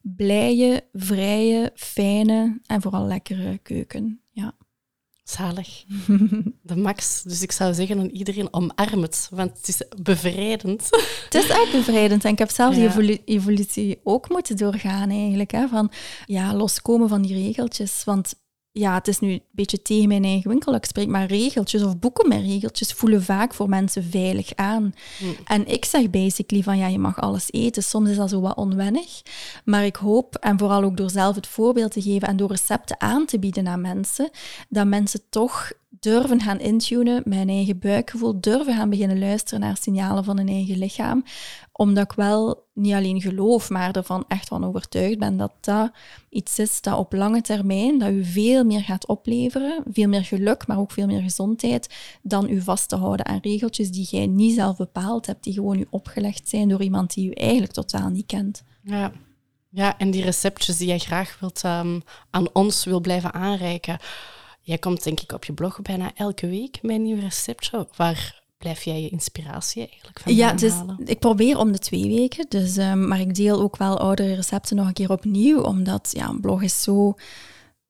blije, 0.00 0.84
vrije, 0.92 1.72
fijne 1.74 2.60
en 2.66 2.82
vooral 2.82 3.06
lekkere 3.06 3.58
keuken. 3.58 4.20
Ja. 4.30 4.54
Zalig. 5.24 5.84
De 6.62 6.76
max. 6.76 7.22
Dus 7.22 7.42
ik 7.42 7.52
zou 7.52 7.74
zeggen 7.74 7.98
aan 7.98 8.08
iedereen, 8.08 8.52
omarm 8.52 9.02
het. 9.02 9.28
Want 9.30 9.56
het 9.56 9.68
is 9.68 9.82
bevrijdend. 10.02 10.88
Het 11.24 11.34
is 11.34 11.48
echt 11.48 11.72
bevrijdend. 11.72 12.24
En 12.24 12.32
ik 12.32 12.38
heb 12.38 12.50
zelf 12.50 12.74
die 12.74 12.82
Ja. 12.82 13.18
evolutie 13.24 14.00
ook 14.02 14.28
moeten 14.28 14.56
doorgaan 14.56 15.10
eigenlijk. 15.10 15.50
Hè? 15.50 15.68
Van 15.68 15.90
ja, 16.26 16.54
loskomen 16.54 17.08
van 17.08 17.22
die 17.22 17.34
regeltjes. 17.34 18.04
Want 18.04 18.34
ja, 18.76 18.94
het 18.94 19.08
is 19.08 19.18
nu 19.18 19.32
een 19.32 19.42
beetje 19.50 19.82
tegen 19.82 20.08
mijn 20.08 20.24
eigen 20.24 20.50
winkel 20.50 20.72
dat 20.72 20.80
ik 20.80 20.88
spreek, 20.88 21.08
maar 21.08 21.26
regeltjes 21.26 21.82
of 21.82 21.98
boeken 21.98 22.28
met 22.28 22.40
regeltjes 22.40 22.92
voelen 22.92 23.22
vaak 23.22 23.54
voor 23.54 23.68
mensen 23.68 24.04
veilig 24.04 24.54
aan. 24.54 24.94
En 25.44 25.66
ik 25.66 25.84
zeg 25.84 26.10
basically 26.10 26.62
van 26.62 26.78
ja, 26.78 26.86
je 26.86 26.98
mag 26.98 27.20
alles 27.20 27.52
eten. 27.52 27.82
Soms 27.82 28.10
is 28.10 28.16
dat 28.16 28.30
zo 28.30 28.40
wat 28.40 28.56
onwennig. 28.56 29.22
Maar 29.64 29.84
ik 29.84 29.96
hoop, 29.96 30.34
en 30.34 30.58
vooral 30.58 30.82
ook 30.82 30.96
door 30.96 31.10
zelf 31.10 31.34
het 31.34 31.46
voorbeeld 31.46 31.92
te 31.92 32.02
geven 32.02 32.28
en 32.28 32.36
door 32.36 32.50
recepten 32.50 33.00
aan 33.00 33.26
te 33.26 33.38
bieden 33.38 33.68
aan 33.68 33.80
mensen, 33.80 34.30
dat 34.68 34.86
mensen 34.86 35.20
toch 35.30 35.72
durven 36.00 36.40
gaan 36.40 36.60
intunen 36.60 37.22
hun 37.30 37.48
eigen 37.48 37.78
buikgevoel, 37.78 38.40
durven 38.40 38.74
gaan 38.74 38.90
beginnen 38.90 39.18
luisteren 39.18 39.60
naar 39.60 39.76
signalen 39.76 40.24
van 40.24 40.36
hun 40.36 40.48
eigen 40.48 40.78
lichaam. 40.78 41.24
Omdat 41.72 42.04
ik 42.04 42.12
wel 42.12 42.66
niet 42.74 42.92
alleen 42.92 43.20
geloof, 43.20 43.70
maar 43.70 43.96
ervan 43.96 44.24
echt 44.28 44.48
van 44.48 44.64
overtuigd 44.64 45.18
ben 45.18 45.36
dat 45.36 45.52
dat 45.60 45.90
iets 46.28 46.58
is 46.58 46.80
dat 46.80 46.98
op 46.98 47.12
lange 47.12 47.40
termijn 47.40 47.98
dat 47.98 48.10
u 48.10 48.24
veel 48.24 48.64
meer 48.64 48.80
gaat 48.80 49.06
opleveren, 49.06 49.82
veel 49.92 50.08
meer 50.08 50.24
geluk, 50.24 50.66
maar 50.66 50.78
ook 50.78 50.92
veel 50.92 51.06
meer 51.06 51.22
gezondheid, 51.22 51.94
dan 52.22 52.50
u 52.50 52.60
vast 52.60 52.88
te 52.88 52.96
houden 52.96 53.26
aan 53.26 53.38
regeltjes 53.42 53.90
die 53.90 54.06
jij 54.10 54.26
niet 54.26 54.54
zelf 54.54 54.76
bepaald 54.76 55.26
hebt, 55.26 55.44
die 55.44 55.52
gewoon 55.52 55.78
u 55.78 55.86
opgelegd 55.90 56.48
zijn 56.48 56.68
door 56.68 56.82
iemand 56.82 57.14
die 57.14 57.28
u 57.28 57.32
eigenlijk 57.32 57.72
totaal 57.72 58.08
niet 58.08 58.26
kent. 58.26 58.62
Ja. 58.82 59.12
ja, 59.70 59.98
en 59.98 60.10
die 60.10 60.22
receptjes 60.22 60.76
die 60.76 60.86
jij 60.86 60.98
graag 60.98 61.36
wilt, 61.40 61.62
ehm, 61.64 62.00
aan 62.30 62.48
ons 62.52 62.84
wil 62.84 63.00
blijven 63.00 63.32
aanreiken. 63.32 63.98
Jij 64.64 64.78
komt 64.78 65.04
denk 65.04 65.20
ik 65.20 65.32
op 65.32 65.44
je 65.44 65.52
blog 65.52 65.82
bijna 65.82 66.12
elke 66.14 66.48
week 66.48 66.78
met 66.82 66.94
een 66.94 67.02
nieuw 67.02 67.20
receptje. 67.20 67.88
Waar 67.96 68.42
blijf 68.58 68.82
jij 68.82 69.02
je 69.02 69.08
inspiratie 69.08 69.86
eigenlijk 69.86 70.20
van 70.20 70.34
Ja, 70.34 70.52
dus 70.52 70.72
ik 71.04 71.18
probeer 71.18 71.58
om 71.58 71.72
de 71.72 71.78
twee 71.78 72.08
weken, 72.08 72.46
dus, 72.48 72.76
ehm, 72.76 73.08
maar 73.08 73.20
ik 73.20 73.34
deel 73.34 73.60
ook 73.60 73.76
wel 73.76 73.98
oudere 73.98 74.34
recepten 74.34 74.76
nog 74.76 74.86
een 74.86 74.92
keer 74.92 75.10
opnieuw, 75.10 75.60
omdat 75.60 76.10
ja, 76.12 76.28
een 76.28 76.40
blog 76.40 76.62
is 76.62 76.82
zo... 76.82 77.14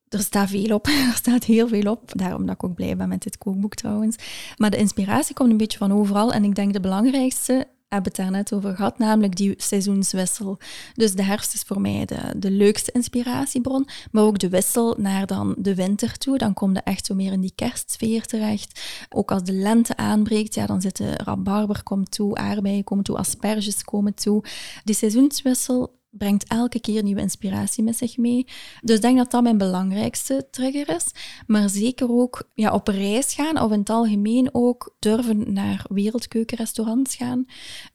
Er 0.09 0.21
staat 0.21 0.49
veel 0.49 0.75
op, 0.75 0.87
er 1.11 1.15
staat 1.15 1.45
heel 1.45 1.69
veel 1.69 1.91
op. 1.91 2.11
Daarom 2.15 2.47
dat 2.47 2.55
ik 2.55 2.65
ook 2.65 2.75
blij 2.75 2.97
ben 2.97 3.09
met 3.09 3.23
dit 3.23 3.39
kookboek 3.39 3.75
trouwens. 3.75 4.17
Maar 4.57 4.71
de 4.71 4.77
inspiratie 4.77 5.35
komt 5.35 5.51
een 5.51 5.57
beetje 5.57 5.79
van 5.79 5.93
overal. 5.93 6.33
En 6.33 6.45
ik 6.45 6.55
denk 6.55 6.73
de 6.73 6.81
belangrijkste 6.81 7.67
hebben 7.94 8.12
het 8.12 8.20
daar 8.22 8.30
net 8.30 8.52
over 8.52 8.76
gehad, 8.76 8.98
namelijk 8.98 9.37
die 9.37 9.54
seizoenswissel. 9.57 10.59
Dus 10.94 11.12
de 11.12 11.22
herfst 11.22 11.54
is 11.54 11.62
voor 11.62 11.80
mij 11.80 12.04
de, 12.04 12.35
de 12.37 12.50
leukste 12.50 12.92
inspiratiebron, 12.92 13.88
maar 14.11 14.22
ook 14.22 14.38
de 14.38 14.48
wissel 14.48 14.94
naar 14.98 15.26
dan 15.26 15.54
de 15.59 15.74
winter 15.74 16.18
toe. 16.18 16.38
Dan 16.38 16.54
kom 16.54 16.72
je 16.74 16.80
echt 16.85 17.07
zo 17.07 17.14
meer 17.14 17.33
in 17.33 17.40
die 17.40 17.52
kerstsfeer 17.54 18.26
terecht. 18.26 18.80
Ook 19.09 19.30
als 19.30 19.42
de 19.42 19.52
lente 19.52 19.96
aanbreekt, 19.96 20.54
ja, 20.54 20.66
dan 20.66 20.80
zitten 20.80 21.16
rabarber 21.16 21.83
komt 21.83 22.11
toe, 22.11 22.37
aardbeien 22.37 22.85
komen 22.85 23.04
toe, 23.04 23.16
asperges 23.16 23.85
komen 23.85 24.14
toe. 24.14 24.44
Die 24.85 24.94
seizoenswissel 24.94 26.02
brengt 26.18 26.48
elke 26.48 26.81
keer 26.81 27.03
nieuwe 27.03 27.20
inspiratie 27.20 27.85
met 27.85 27.96
zich 27.96 28.16
mee. 28.16 28.46
Dus 28.81 28.96
ik 28.96 29.03
denk 29.03 29.16
dat 29.16 29.31
dat 29.31 29.42
mijn 29.42 29.59
belangrijkste 29.59 30.48
trigger 30.50 30.94
is. 30.96 31.07
Maar 31.46 31.68
zeker 31.68 32.11
ook 32.11 32.50
ja, 32.55 32.72
op 32.72 32.88
reis 32.88 33.35
gaan 33.35 33.61
of 33.61 33.72
in 33.72 33.79
het 33.79 33.90
algemeen 33.90 34.48
ook 34.53 34.94
durven 34.98 35.53
naar 35.53 35.85
wereldkeukenrestaurants 35.88 37.16
gaan. 37.16 37.44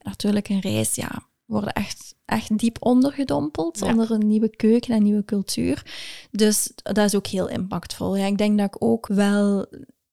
Natuurlijk 0.02 0.48
een 0.48 0.60
reis, 0.60 0.94
ja, 0.94 1.28
worden 1.46 1.72
echt, 1.72 2.14
echt 2.24 2.58
diep 2.58 2.76
ondergedompeld 2.80 3.82
onder 3.82 4.10
een 4.10 4.26
nieuwe 4.26 4.56
keuken 4.56 4.94
en 4.94 5.02
nieuwe 5.02 5.24
cultuur. 5.24 5.86
Dus 6.30 6.72
dat 6.74 6.98
is 6.98 7.14
ook 7.14 7.26
heel 7.26 7.48
impactvol. 7.48 8.16
Ja, 8.16 8.26
ik 8.26 8.38
denk 8.38 8.58
dat 8.58 8.66
ik 8.66 8.84
ook 8.84 9.06
wel 9.06 9.66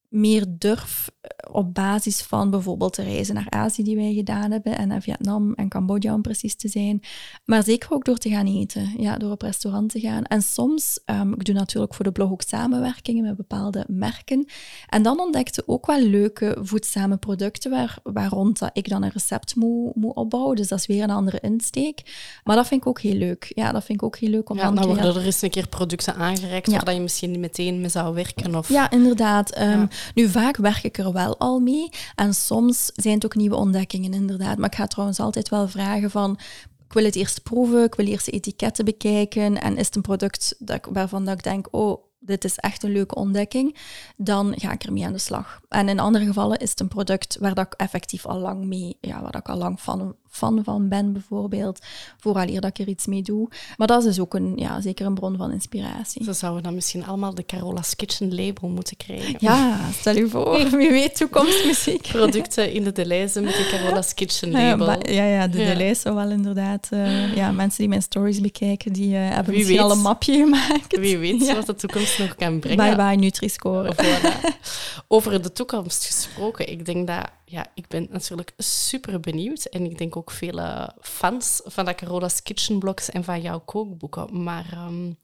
meer 0.09 0.45
durf 0.49 1.11
eh, 1.21 1.55
op 1.55 1.73
basis 1.73 2.21
van 2.21 2.49
bijvoorbeeld 2.49 2.95
de 2.95 3.03
reizen 3.03 3.35
naar 3.35 3.49
Azië 3.49 3.83
die 3.83 3.95
wij 3.95 4.13
gedaan 4.13 4.51
hebben 4.51 4.77
en 4.77 4.87
naar 4.87 5.01
Vietnam 5.01 5.53
en 5.53 5.69
Cambodja 5.69 6.13
om 6.13 6.21
precies 6.21 6.55
te 6.55 6.67
zijn. 6.67 7.01
Maar 7.45 7.63
zeker 7.63 7.91
ook 7.91 8.05
door 8.05 8.17
te 8.17 8.29
gaan 8.29 8.45
eten, 8.45 8.93
ja, 8.97 9.17
door 9.17 9.31
op 9.31 9.41
restaurant 9.41 9.91
te 9.91 9.99
gaan. 9.99 10.23
En 10.23 10.41
soms, 10.41 10.99
um, 11.05 11.33
ik 11.33 11.45
doe 11.45 11.55
natuurlijk 11.55 11.93
voor 11.93 12.05
de 12.05 12.11
blog 12.11 12.31
ook 12.31 12.41
samenwerkingen 12.41 13.23
met 13.23 13.35
bepaalde 13.35 13.85
merken. 13.87 14.45
En 14.87 15.03
dan 15.03 15.19
ontdekte 15.19 15.63
ook 15.65 15.85
wel 15.85 16.01
leuke 16.01 16.57
voedzame 16.61 17.17
producten 17.17 17.71
waar, 17.71 17.97
waar 18.03 18.29
rond 18.29 18.59
dat 18.59 18.69
ik 18.73 18.89
dan 18.89 19.03
een 19.03 19.11
recept 19.13 19.55
moet, 19.55 19.95
moet 19.95 20.15
opbouwen. 20.15 20.55
Dus 20.55 20.67
dat 20.67 20.79
is 20.79 20.85
weer 20.85 21.03
een 21.03 21.09
andere 21.09 21.39
insteek. 21.39 22.01
Maar 22.43 22.55
dat 22.55 22.67
vind 22.67 22.81
ik 22.81 22.87
ook 22.87 23.01
heel 23.01 23.15
leuk. 23.15 23.51
Ja, 23.55 23.71
dat 23.71 23.83
vind 23.83 24.01
ik 24.01 24.05
ook 24.05 24.17
heel 24.17 24.29
leuk 24.29 24.49
om 24.49 24.57
ja, 24.57 24.71
dan, 24.71 24.85
worden 24.85 25.15
er 25.15 25.25
eens 25.25 25.41
een 25.41 25.49
keer 25.49 25.67
producten 25.67 26.15
aangereikt 26.15 26.71
ja. 26.71 26.83
waar 26.83 26.93
je 26.93 26.99
misschien 26.99 27.31
niet 27.31 27.39
meteen 27.39 27.81
mee 27.81 27.89
zou 27.89 28.13
werken. 28.13 28.55
Of... 28.55 28.69
Ja, 28.69 28.89
inderdaad. 28.89 29.61
Um, 29.61 29.87
nu, 30.13 30.29
vaak 30.29 30.57
werk 30.57 30.83
ik 30.83 30.97
er 30.97 31.13
wel 31.13 31.37
al 31.37 31.59
mee. 31.59 31.89
En 32.15 32.33
soms 32.33 32.91
zijn 32.95 33.13
het 33.13 33.25
ook 33.25 33.35
nieuwe 33.35 33.55
ontdekkingen, 33.55 34.13
inderdaad. 34.13 34.57
Maar 34.57 34.69
ik 34.69 34.75
ga 34.75 34.87
trouwens 34.87 35.19
altijd 35.19 35.49
wel 35.49 35.67
vragen 35.67 36.11
van... 36.11 36.39
Ik 36.87 36.93
wil 36.93 37.03
het 37.05 37.15
eerst 37.15 37.43
proeven, 37.43 37.83
ik 37.83 37.95
wil 37.95 38.05
eerst 38.05 38.25
de 38.25 38.31
etiketten 38.31 38.85
bekijken. 38.85 39.61
En 39.61 39.77
is 39.77 39.85
het 39.85 39.95
een 39.95 40.01
product 40.01 40.55
dat 40.59 40.87
waarvan 40.91 41.25
dat 41.25 41.33
ik 41.33 41.43
denk... 41.43 41.67
Oh, 41.71 42.05
dit 42.19 42.43
is 42.43 42.55
echt 42.55 42.83
een 42.83 42.91
leuke 42.91 43.15
ontdekking, 43.15 43.75
dan 44.17 44.53
ga 44.57 44.71
ik 44.71 44.83
ermee 44.83 45.05
aan 45.05 45.11
de 45.11 45.17
slag. 45.17 45.61
En 45.69 45.89
in 45.89 45.99
andere 45.99 46.25
gevallen 46.25 46.57
is 46.57 46.69
het 46.69 46.79
een 46.79 46.87
product 46.87 47.37
waar 47.39 47.53
dat 47.53 47.65
ik 47.65 47.73
effectief 47.73 48.25
al 48.25 48.39
lang 48.39 48.65
mee, 48.65 48.97
ja, 49.01 49.21
waar 49.21 49.31
dat 49.31 49.41
ik 49.41 49.49
al 49.49 49.57
lang 49.57 49.81
van, 49.81 50.15
fan 50.37 50.63
van 50.63 50.87
ben, 50.87 51.13
bijvoorbeeld, 51.13 51.79
vooraleer 52.17 52.61
dat 52.61 52.69
ik 52.69 52.79
er 52.79 52.87
iets 52.87 53.05
mee 53.05 53.21
doe. 53.21 53.49
Maar 53.77 53.87
dat 53.87 53.99
is 53.99 54.05
dus 54.05 54.19
ook 54.19 54.33
een, 54.33 54.53
ja, 54.55 54.81
zeker 54.81 55.05
een 55.05 55.13
bron 55.13 55.37
van 55.37 55.51
inspiratie. 55.51 56.23
Zo 56.23 56.31
zouden 56.31 56.61
we 56.61 56.67
dan 56.67 56.75
misschien 56.75 57.05
allemaal 57.05 57.35
de 57.35 57.45
Carola's 57.45 57.95
Kitchen 57.95 58.35
label 58.35 58.69
moeten 58.69 58.97
krijgen. 58.97 59.35
Ja, 59.39 59.79
stel 59.99 60.15
je 60.15 60.27
voor. 60.27 60.69
Wie 60.77 60.89
weet 60.89 61.15
toekomstmuziek. 61.15 62.01
Producten 62.01 62.73
in 62.73 62.83
de 62.83 62.91
Deleuze 62.91 63.41
met 63.41 63.53
de 63.53 63.67
Carola's 63.71 64.13
Kitchen 64.13 64.51
label. 64.61 65.11
Ja, 65.11 65.25
ja, 65.25 65.47
de 65.47 65.59
ja. 65.59 65.73
Deleuze 65.73 66.01
zou 66.01 66.15
wel 66.15 66.29
inderdaad... 66.29 66.87
Uh, 66.93 67.35
ja, 67.35 67.51
mensen 67.51 67.79
die 67.79 67.87
mijn 67.87 68.01
stories 68.01 68.41
bekijken, 68.41 68.93
die 68.93 69.13
uh, 69.13 69.19
hebben 69.19 69.45
Wie 69.45 69.55
misschien 69.55 69.77
weet. 69.77 69.85
al 69.85 69.91
een 69.91 70.01
mapje 70.01 70.33
gemaakt. 70.33 70.99
Wie 70.99 71.17
weet 71.17 71.45
ja. 71.45 71.55
wat 71.55 71.65
de 71.65 71.75
toekomst 71.75 72.19
nog 72.19 72.35
kan 72.35 72.59
brengen. 72.59 72.95
Bye 72.95 72.95
bye 72.95 73.15
Nutri-score. 73.15 73.95
Voilà. 73.95 74.55
Over 75.07 75.41
de 75.41 75.51
toekomst 75.51 76.05
gesproken, 76.05 76.69
ik 76.69 76.85
denk 76.85 77.07
dat 77.07 77.29
ja, 77.49 77.67
ik 77.73 77.87
ben 77.87 78.07
natuurlijk 78.09 78.53
super 78.57 79.19
benieuwd. 79.19 79.65
En 79.65 79.85
ik 79.85 79.97
denk 79.97 80.15
ook 80.15 80.31
vele 80.31 80.93
fans 81.01 81.61
van 81.65 81.85
de 81.85 81.95
Carola's 81.95 82.41
Kitchen 82.41 82.79
Blogs 82.79 83.09
en 83.09 83.23
van 83.23 83.41
jouw 83.41 83.59
kookboeken. 83.59 84.43
Maar 84.43 84.85
um, 84.87 85.17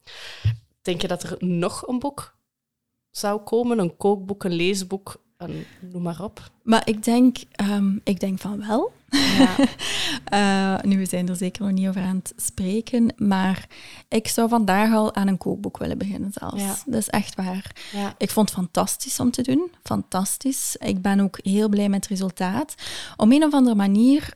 denk 0.82 1.00
je 1.00 1.08
dat 1.08 1.22
er 1.22 1.36
nog 1.38 1.88
een 1.88 1.98
boek 1.98 2.36
zou 3.10 3.40
komen? 3.40 3.78
Een 3.78 3.96
kookboek, 3.96 4.44
een 4.44 4.52
leesboek, 4.52 5.23
een, 5.36 5.64
noem 5.92 6.02
maar 6.02 6.22
op. 6.22 6.50
Maar 6.62 6.82
ik 6.88 7.04
denk, 7.04 7.36
um, 7.70 8.00
ik 8.04 8.20
denk 8.20 8.38
van 8.38 8.66
wel. 8.66 8.92
Ja. 9.08 9.56
uh, 10.32 10.82
nu, 10.90 10.98
we 10.98 11.06
zijn 11.06 11.28
er 11.28 11.36
zeker 11.36 11.62
nog 11.62 11.72
niet 11.72 11.88
over 11.88 12.02
aan 12.02 12.16
het 12.16 12.32
spreken, 12.36 13.14
maar 13.16 13.68
ik 14.08 14.28
zou 14.28 14.48
vandaag 14.48 14.92
al 14.92 15.14
aan 15.14 15.28
een 15.28 15.38
kookboek 15.38 15.78
willen 15.78 15.98
beginnen 15.98 16.32
zelfs. 16.32 16.62
Ja. 16.62 16.76
Dat 16.86 17.00
is 17.00 17.08
echt 17.08 17.34
waar. 17.34 17.76
Ja. 17.92 18.14
Ik 18.18 18.30
vond 18.30 18.48
het 18.48 18.58
fantastisch 18.58 19.20
om 19.20 19.30
te 19.30 19.42
doen. 19.42 19.70
Fantastisch. 19.82 20.76
Ik 20.76 21.02
ben 21.02 21.20
ook 21.20 21.38
heel 21.42 21.68
blij 21.68 21.88
met 21.88 22.00
het 22.00 22.10
resultaat. 22.10 22.74
Op 23.16 23.30
een 23.30 23.44
of 23.44 23.52
andere 23.52 23.76
manier 23.76 24.34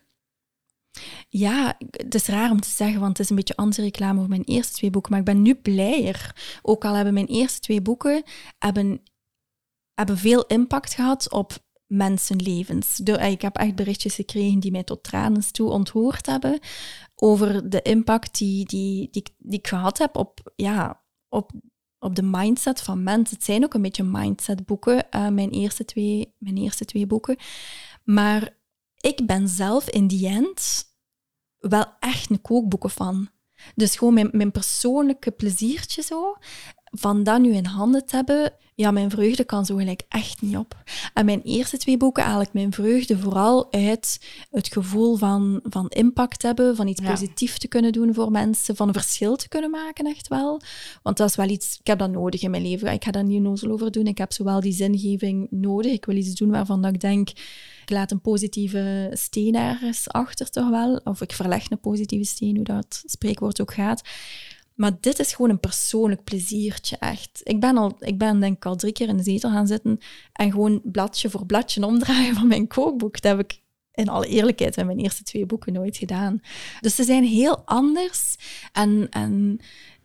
ja, 1.28 1.76
het 1.90 2.14
is 2.14 2.26
raar 2.26 2.50
om 2.50 2.60
te 2.60 2.68
zeggen, 2.68 3.00
want 3.00 3.12
het 3.12 3.20
is 3.20 3.30
een 3.30 3.36
beetje 3.36 3.56
anti-reclame 3.56 4.18
voor 4.18 4.28
mijn 4.28 4.44
eerste 4.44 4.74
twee 4.74 4.90
boeken. 4.90 5.10
Maar 5.10 5.20
ik 5.20 5.26
ben 5.26 5.42
nu 5.42 5.54
blijer. 5.54 6.34
Ook 6.62 6.84
al 6.84 6.94
hebben 6.94 7.14
mijn 7.14 7.26
eerste 7.26 7.60
twee 7.60 7.80
boeken 7.80 8.22
hebben, 8.58 9.00
hebben 9.98 10.18
veel 10.18 10.46
impact 10.46 10.94
gehad 10.94 11.32
op 11.32 11.58
mensenlevens. 11.86 13.02
Eh, 13.02 13.30
ik 13.30 13.42
heb 13.42 13.56
echt 13.56 13.74
berichtjes 13.74 14.14
gekregen 14.14 14.60
die 14.60 14.70
mij 14.70 14.84
tot 14.84 15.02
tranen 15.02 15.52
toe 15.52 15.70
ontroerd 15.70 16.26
hebben 16.26 16.58
over 17.14 17.70
de 17.70 17.82
impact 17.82 18.38
die, 18.38 18.64
die, 18.64 19.08
die, 19.10 19.22
die 19.38 19.58
ik 19.58 19.66
gehad 19.66 19.98
heb 19.98 20.16
op, 20.16 20.52
ja, 20.56 21.02
op, 21.28 21.52
op 21.98 22.14
de 22.14 22.22
mindset 22.22 22.80
van 22.80 23.02
mensen. 23.02 23.36
Het 23.36 23.44
zijn 23.44 23.64
ook 23.64 23.74
een 23.74 23.82
beetje 23.82 24.02
mindset-boeken, 24.02 25.06
uh, 25.14 25.28
mijn, 25.28 25.50
eerste 25.50 25.84
twee, 25.84 26.34
mijn 26.38 26.56
eerste 26.56 26.84
twee 26.84 27.06
boeken. 27.06 27.36
Maar 28.04 28.56
ik 29.00 29.26
ben 29.26 29.48
zelf 29.48 29.88
in 29.88 30.06
die 30.06 30.28
end 30.28 30.84
wel 31.58 31.86
echt 31.98 32.30
een 32.30 32.40
kookboeken 32.40 32.90
van. 32.90 33.28
Dus 33.74 33.96
gewoon 33.96 34.14
mijn, 34.14 34.28
mijn 34.32 34.50
persoonlijke 34.50 35.30
pleziertje 35.30 36.02
zo, 36.02 36.36
van 36.90 37.22
dat 37.22 37.40
nu 37.40 37.52
in 37.52 37.64
handen 37.64 38.06
te 38.06 38.16
hebben, 38.16 38.52
ja, 38.78 38.90
mijn 38.90 39.10
vreugde 39.10 39.44
kan 39.44 39.66
zo 39.66 39.76
gelijk 39.76 40.02
echt 40.08 40.42
niet 40.42 40.56
op. 40.56 40.76
En 41.14 41.24
mijn 41.24 41.42
eerste 41.42 41.76
twee 41.76 41.96
boeken 41.96 42.24
haal 42.24 42.40
ik 42.40 42.52
mijn 42.52 42.72
vreugde 42.72 43.18
vooral 43.18 43.72
uit 43.72 44.20
het 44.50 44.72
gevoel 44.72 45.16
van, 45.16 45.60
van 45.62 45.88
impact 45.88 46.42
hebben, 46.42 46.76
van 46.76 46.88
iets 46.88 47.02
ja. 47.02 47.10
positiefs 47.10 47.58
te 47.58 47.68
kunnen 47.68 47.92
doen 47.92 48.14
voor 48.14 48.30
mensen, 48.30 48.76
van 48.76 48.88
een 48.88 48.94
verschil 48.94 49.36
te 49.36 49.48
kunnen 49.48 49.70
maken, 49.70 50.06
echt 50.06 50.28
wel. 50.28 50.60
Want 51.02 51.16
dat 51.16 51.28
is 51.28 51.36
wel 51.36 51.48
iets, 51.48 51.78
ik 51.80 51.86
heb 51.86 51.98
dat 51.98 52.10
nodig 52.10 52.42
in 52.42 52.50
mijn 52.50 52.62
leven. 52.62 52.92
Ik 52.92 53.04
ga 53.04 53.10
daar 53.10 53.24
niet 53.24 53.42
nozel 53.42 53.70
over 53.70 53.90
doen. 53.90 54.06
Ik 54.06 54.18
heb 54.18 54.32
zowel 54.32 54.60
die 54.60 54.72
zingeving 54.72 55.46
nodig. 55.50 55.92
Ik 55.92 56.04
wil 56.04 56.16
iets 56.16 56.34
doen 56.34 56.50
waarvan 56.50 56.82
dat 56.82 56.94
ik 56.94 57.00
denk, 57.00 57.28
ik 57.82 57.90
laat 57.90 58.10
een 58.10 58.20
positieve 58.20 59.10
steen 59.12 59.54
ergens 59.54 60.08
achter 60.08 60.50
toch 60.50 60.70
wel. 60.70 61.00
Of 61.04 61.20
ik 61.20 61.32
verleg 61.32 61.70
een 61.70 61.80
positieve 61.80 62.24
steen, 62.24 62.56
hoe 62.56 62.64
dat 62.64 63.02
spreekwoord 63.06 63.60
ook 63.60 63.74
gaat. 63.74 64.02
Maar 64.78 64.96
dit 65.00 65.18
is 65.18 65.34
gewoon 65.34 65.50
een 65.50 65.60
persoonlijk 65.60 66.24
pleziertje, 66.24 66.96
echt. 66.96 67.40
Ik 67.42 67.60
ben, 67.60 67.76
al, 67.76 67.96
ik 67.98 68.18
ben 68.18 68.40
denk 68.40 68.56
ik 68.56 68.66
al 68.66 68.76
drie 68.76 68.92
keer 68.92 69.08
in 69.08 69.16
de 69.16 69.22
zetel 69.22 69.50
gaan 69.50 69.66
zitten 69.66 69.98
en 70.32 70.50
gewoon 70.50 70.80
bladje 70.84 71.30
voor 71.30 71.46
bladje 71.46 71.86
omdraaien 71.86 72.34
van 72.34 72.46
mijn 72.46 72.66
kookboek. 72.66 73.20
Dat 73.20 73.36
heb 73.36 73.50
ik 73.50 73.62
in 73.92 74.08
alle 74.08 74.26
eerlijkheid 74.26 74.76
met 74.76 74.86
mijn 74.86 74.98
eerste 74.98 75.22
twee 75.22 75.46
boeken 75.46 75.72
nooit 75.72 75.96
gedaan. 75.96 76.40
Dus 76.80 76.94
ze 76.94 77.04
zijn 77.04 77.24
heel 77.24 77.62
anders. 77.64 78.36
En, 78.72 79.06
en 79.10 79.60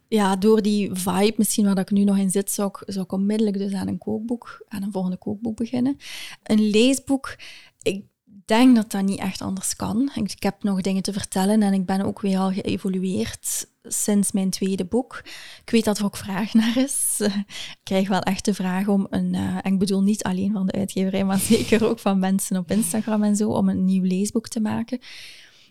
ja, 0.07 0.35
door 0.35 0.61
die 0.61 0.89
vibe 0.93 1.33
misschien 1.37 1.65
waar 1.65 1.79
ik 1.79 1.91
nu 1.91 2.03
nog 2.03 2.17
in 2.17 2.29
zit, 2.29 2.51
zou 2.51 2.71
ik, 2.85 3.11
onmiddellijk 3.11 3.57
dus 3.57 3.73
aan 3.73 3.87
een 3.87 3.97
kookboek, 3.97 4.65
aan 4.67 4.83
een 4.83 4.91
volgende 4.91 5.17
kookboek 5.17 5.55
beginnen. 5.55 5.97
Een 6.43 6.69
leesboek, 6.69 7.35
ik 7.81 8.05
denk 8.45 8.75
dat 8.75 8.91
dat 8.91 9.03
niet 9.03 9.19
echt 9.19 9.41
anders 9.41 9.75
kan. 9.75 10.11
Ik 10.13 10.43
heb 10.43 10.63
nog 10.63 10.81
dingen 10.81 11.03
te 11.03 11.13
vertellen 11.13 11.63
en 11.63 11.73
ik 11.73 11.85
ben 11.85 12.01
ook 12.01 12.21
weer 12.21 12.37
al 12.37 12.51
geëvolueerd 12.51 13.71
sinds 13.83 14.31
mijn 14.31 14.49
tweede 14.49 14.85
boek. 14.85 15.21
Ik 15.65 15.69
weet 15.69 15.85
dat 15.85 15.97
er 15.97 16.05
ook 16.05 16.17
vraag 16.17 16.53
naar 16.53 16.77
is. 16.77 17.19
Ik 17.19 17.79
krijg 17.83 18.07
wel 18.07 18.21
echt 18.21 18.45
de 18.45 18.53
vraag 18.53 18.87
om 18.87 19.07
een, 19.09 19.33
uh, 19.33 19.55
en 19.61 19.73
ik 19.73 19.79
bedoel 19.79 20.01
niet 20.01 20.23
alleen 20.23 20.51
van 20.51 20.65
de 20.65 20.71
uitgeverij, 20.71 21.25
maar 21.25 21.39
zeker 21.55 21.85
ook 21.85 21.99
van 21.99 22.19
mensen 22.19 22.57
op 22.57 22.71
Instagram 22.71 23.23
en 23.23 23.35
zo, 23.35 23.49
om 23.49 23.69
een 23.69 23.85
nieuw 23.85 24.03
leesboek 24.03 24.47
te 24.47 24.59
maken. 24.59 24.99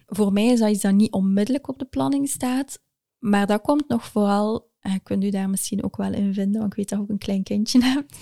Voor 0.07 0.33
mij 0.33 0.47
is 0.47 0.59
dat 0.59 0.71
iets 0.71 0.83
dat 0.83 0.93
niet 0.93 1.13
onmiddellijk 1.13 1.69
op 1.69 1.79
de 1.79 1.85
planning 1.85 2.29
staat, 2.29 2.79
maar 3.19 3.47
dat 3.47 3.63
komt 3.63 3.89
nog 3.89 4.05
vooral, 4.05 4.71
en 4.81 5.03
kunt 5.03 5.25
u 5.25 5.31
daar 5.31 5.51
misschien 5.51 5.85
ook 5.85 5.97
wel 5.97 6.13
in 6.13 6.35
vinden, 6.35 6.61
want 6.61 6.73
ik 6.73 6.77
weet 6.77 6.89
dat 6.89 6.99
je 6.99 7.05
ook 7.05 7.11
een 7.11 7.19
klein 7.19 7.43
kindje 7.43 7.85
hebt, 7.93 8.17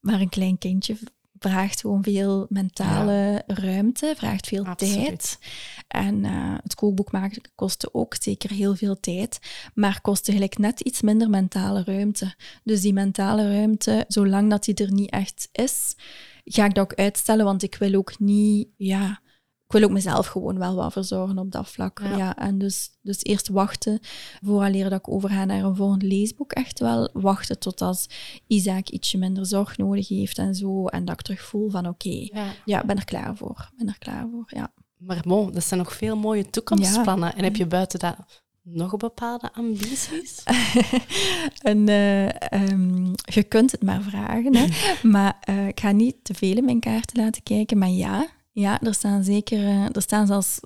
maar 0.00 0.20
een 0.20 0.28
klein 0.28 0.58
kindje 0.58 0.96
vraagt 1.38 1.80
gewoon 1.80 2.02
veel 2.02 2.46
mentale 2.48 3.42
ruimte, 3.46 4.14
vraagt 4.16 4.46
veel 4.46 4.74
tijd. 4.76 5.38
En 5.88 6.24
uh, 6.24 6.54
het 6.62 6.74
kookboek 6.74 7.12
maken 7.12 7.42
kostte 7.54 7.94
ook 7.94 8.16
zeker 8.20 8.50
heel 8.50 8.74
veel 8.74 9.00
tijd, 9.00 9.38
maar 9.74 10.00
kostte 10.00 10.32
gelijk 10.32 10.58
net 10.58 10.80
iets 10.80 11.00
minder 11.00 11.30
mentale 11.30 11.82
ruimte. 11.84 12.34
Dus 12.64 12.80
die 12.80 12.92
mentale 12.92 13.52
ruimte, 13.52 14.04
zolang 14.08 14.50
dat 14.50 14.64
die 14.64 14.74
er 14.74 14.92
niet 14.92 15.10
echt 15.10 15.48
is, 15.52 15.94
ga 16.44 16.64
ik 16.64 16.74
dat 16.74 16.84
ook 16.84 16.98
uitstellen, 16.98 17.44
want 17.44 17.62
ik 17.62 17.74
wil 17.74 17.94
ook 17.94 18.18
niet, 18.18 18.68
ja, 18.76 19.20
ik 19.68 19.74
wil 19.74 19.82
ook 19.82 19.90
mezelf 19.90 20.26
gewoon 20.26 20.58
wel 20.58 20.74
wat 20.74 20.92
verzorgen 20.92 21.38
op 21.38 21.52
dat 21.52 21.68
vlak. 21.68 22.00
Ja. 22.16 22.36
en 22.36 22.58
dus, 22.58 22.90
dus 23.02 23.22
eerst 23.22 23.48
wachten, 23.48 23.98
vooraleer 24.44 24.90
dat 24.90 24.98
ik 24.98 25.08
overga 25.08 25.44
naar 25.44 25.64
een 25.64 25.76
volgend 25.76 26.02
leesboek, 26.02 26.52
echt 26.52 26.78
wel 26.78 27.10
wachten 27.12 27.58
tot 27.58 27.80
als 27.80 28.06
Isaac 28.46 28.88
ietsje 28.88 29.18
minder 29.18 29.46
zorg 29.46 29.76
nodig 29.76 30.08
heeft 30.08 30.38
en 30.38 30.54
zo. 30.54 30.86
En 30.86 31.04
dat 31.04 31.14
ik 31.14 31.22
terug 31.22 31.42
voel 31.42 31.70
van 31.70 31.86
oké, 31.86 32.08
okay, 32.08 32.30
ja. 32.32 32.52
ja, 32.64 32.84
ben 32.84 32.96
er 32.96 33.04
klaar 33.04 33.36
voor. 33.36 33.70
Ben 33.76 33.88
er 33.88 33.98
klaar 33.98 34.28
voor, 34.30 34.44
ja. 34.46 34.72
Maar 34.96 35.22
bon, 35.26 35.52
dat 35.52 35.64
zijn 35.64 35.80
nog 35.80 35.92
veel 35.92 36.16
mooie 36.16 36.50
toekomstplannen. 36.50 37.34
En 37.36 37.44
heb 37.44 37.56
je 37.56 37.66
buiten 37.66 37.98
dat 37.98 38.16
nog 38.62 38.96
bepaalde 38.96 39.52
ambities? 39.52 40.42
en, 41.62 41.78
uh, 41.88 42.28
je 43.34 43.44
kunt 43.48 43.72
het 43.72 43.82
maar 43.82 44.02
vragen, 44.02 44.56
hè? 44.56 44.66
maar 45.08 45.42
uh, 45.50 45.66
ik 45.66 45.80
ga 45.80 45.90
niet 45.90 46.16
te 46.22 46.34
veel 46.34 46.56
in 46.56 46.64
mijn 46.64 46.80
kaarten 46.80 47.22
laten 47.22 47.42
kijken. 47.42 47.78
Maar 47.78 47.88
ja, 47.88 48.26
ja 48.60 48.80
er 48.80 48.94
staan 48.94 49.24
zeker, 49.24 49.58
uh, 49.58 49.84
er 49.84 50.02
staan 50.02 50.26
zelfs 50.26 50.60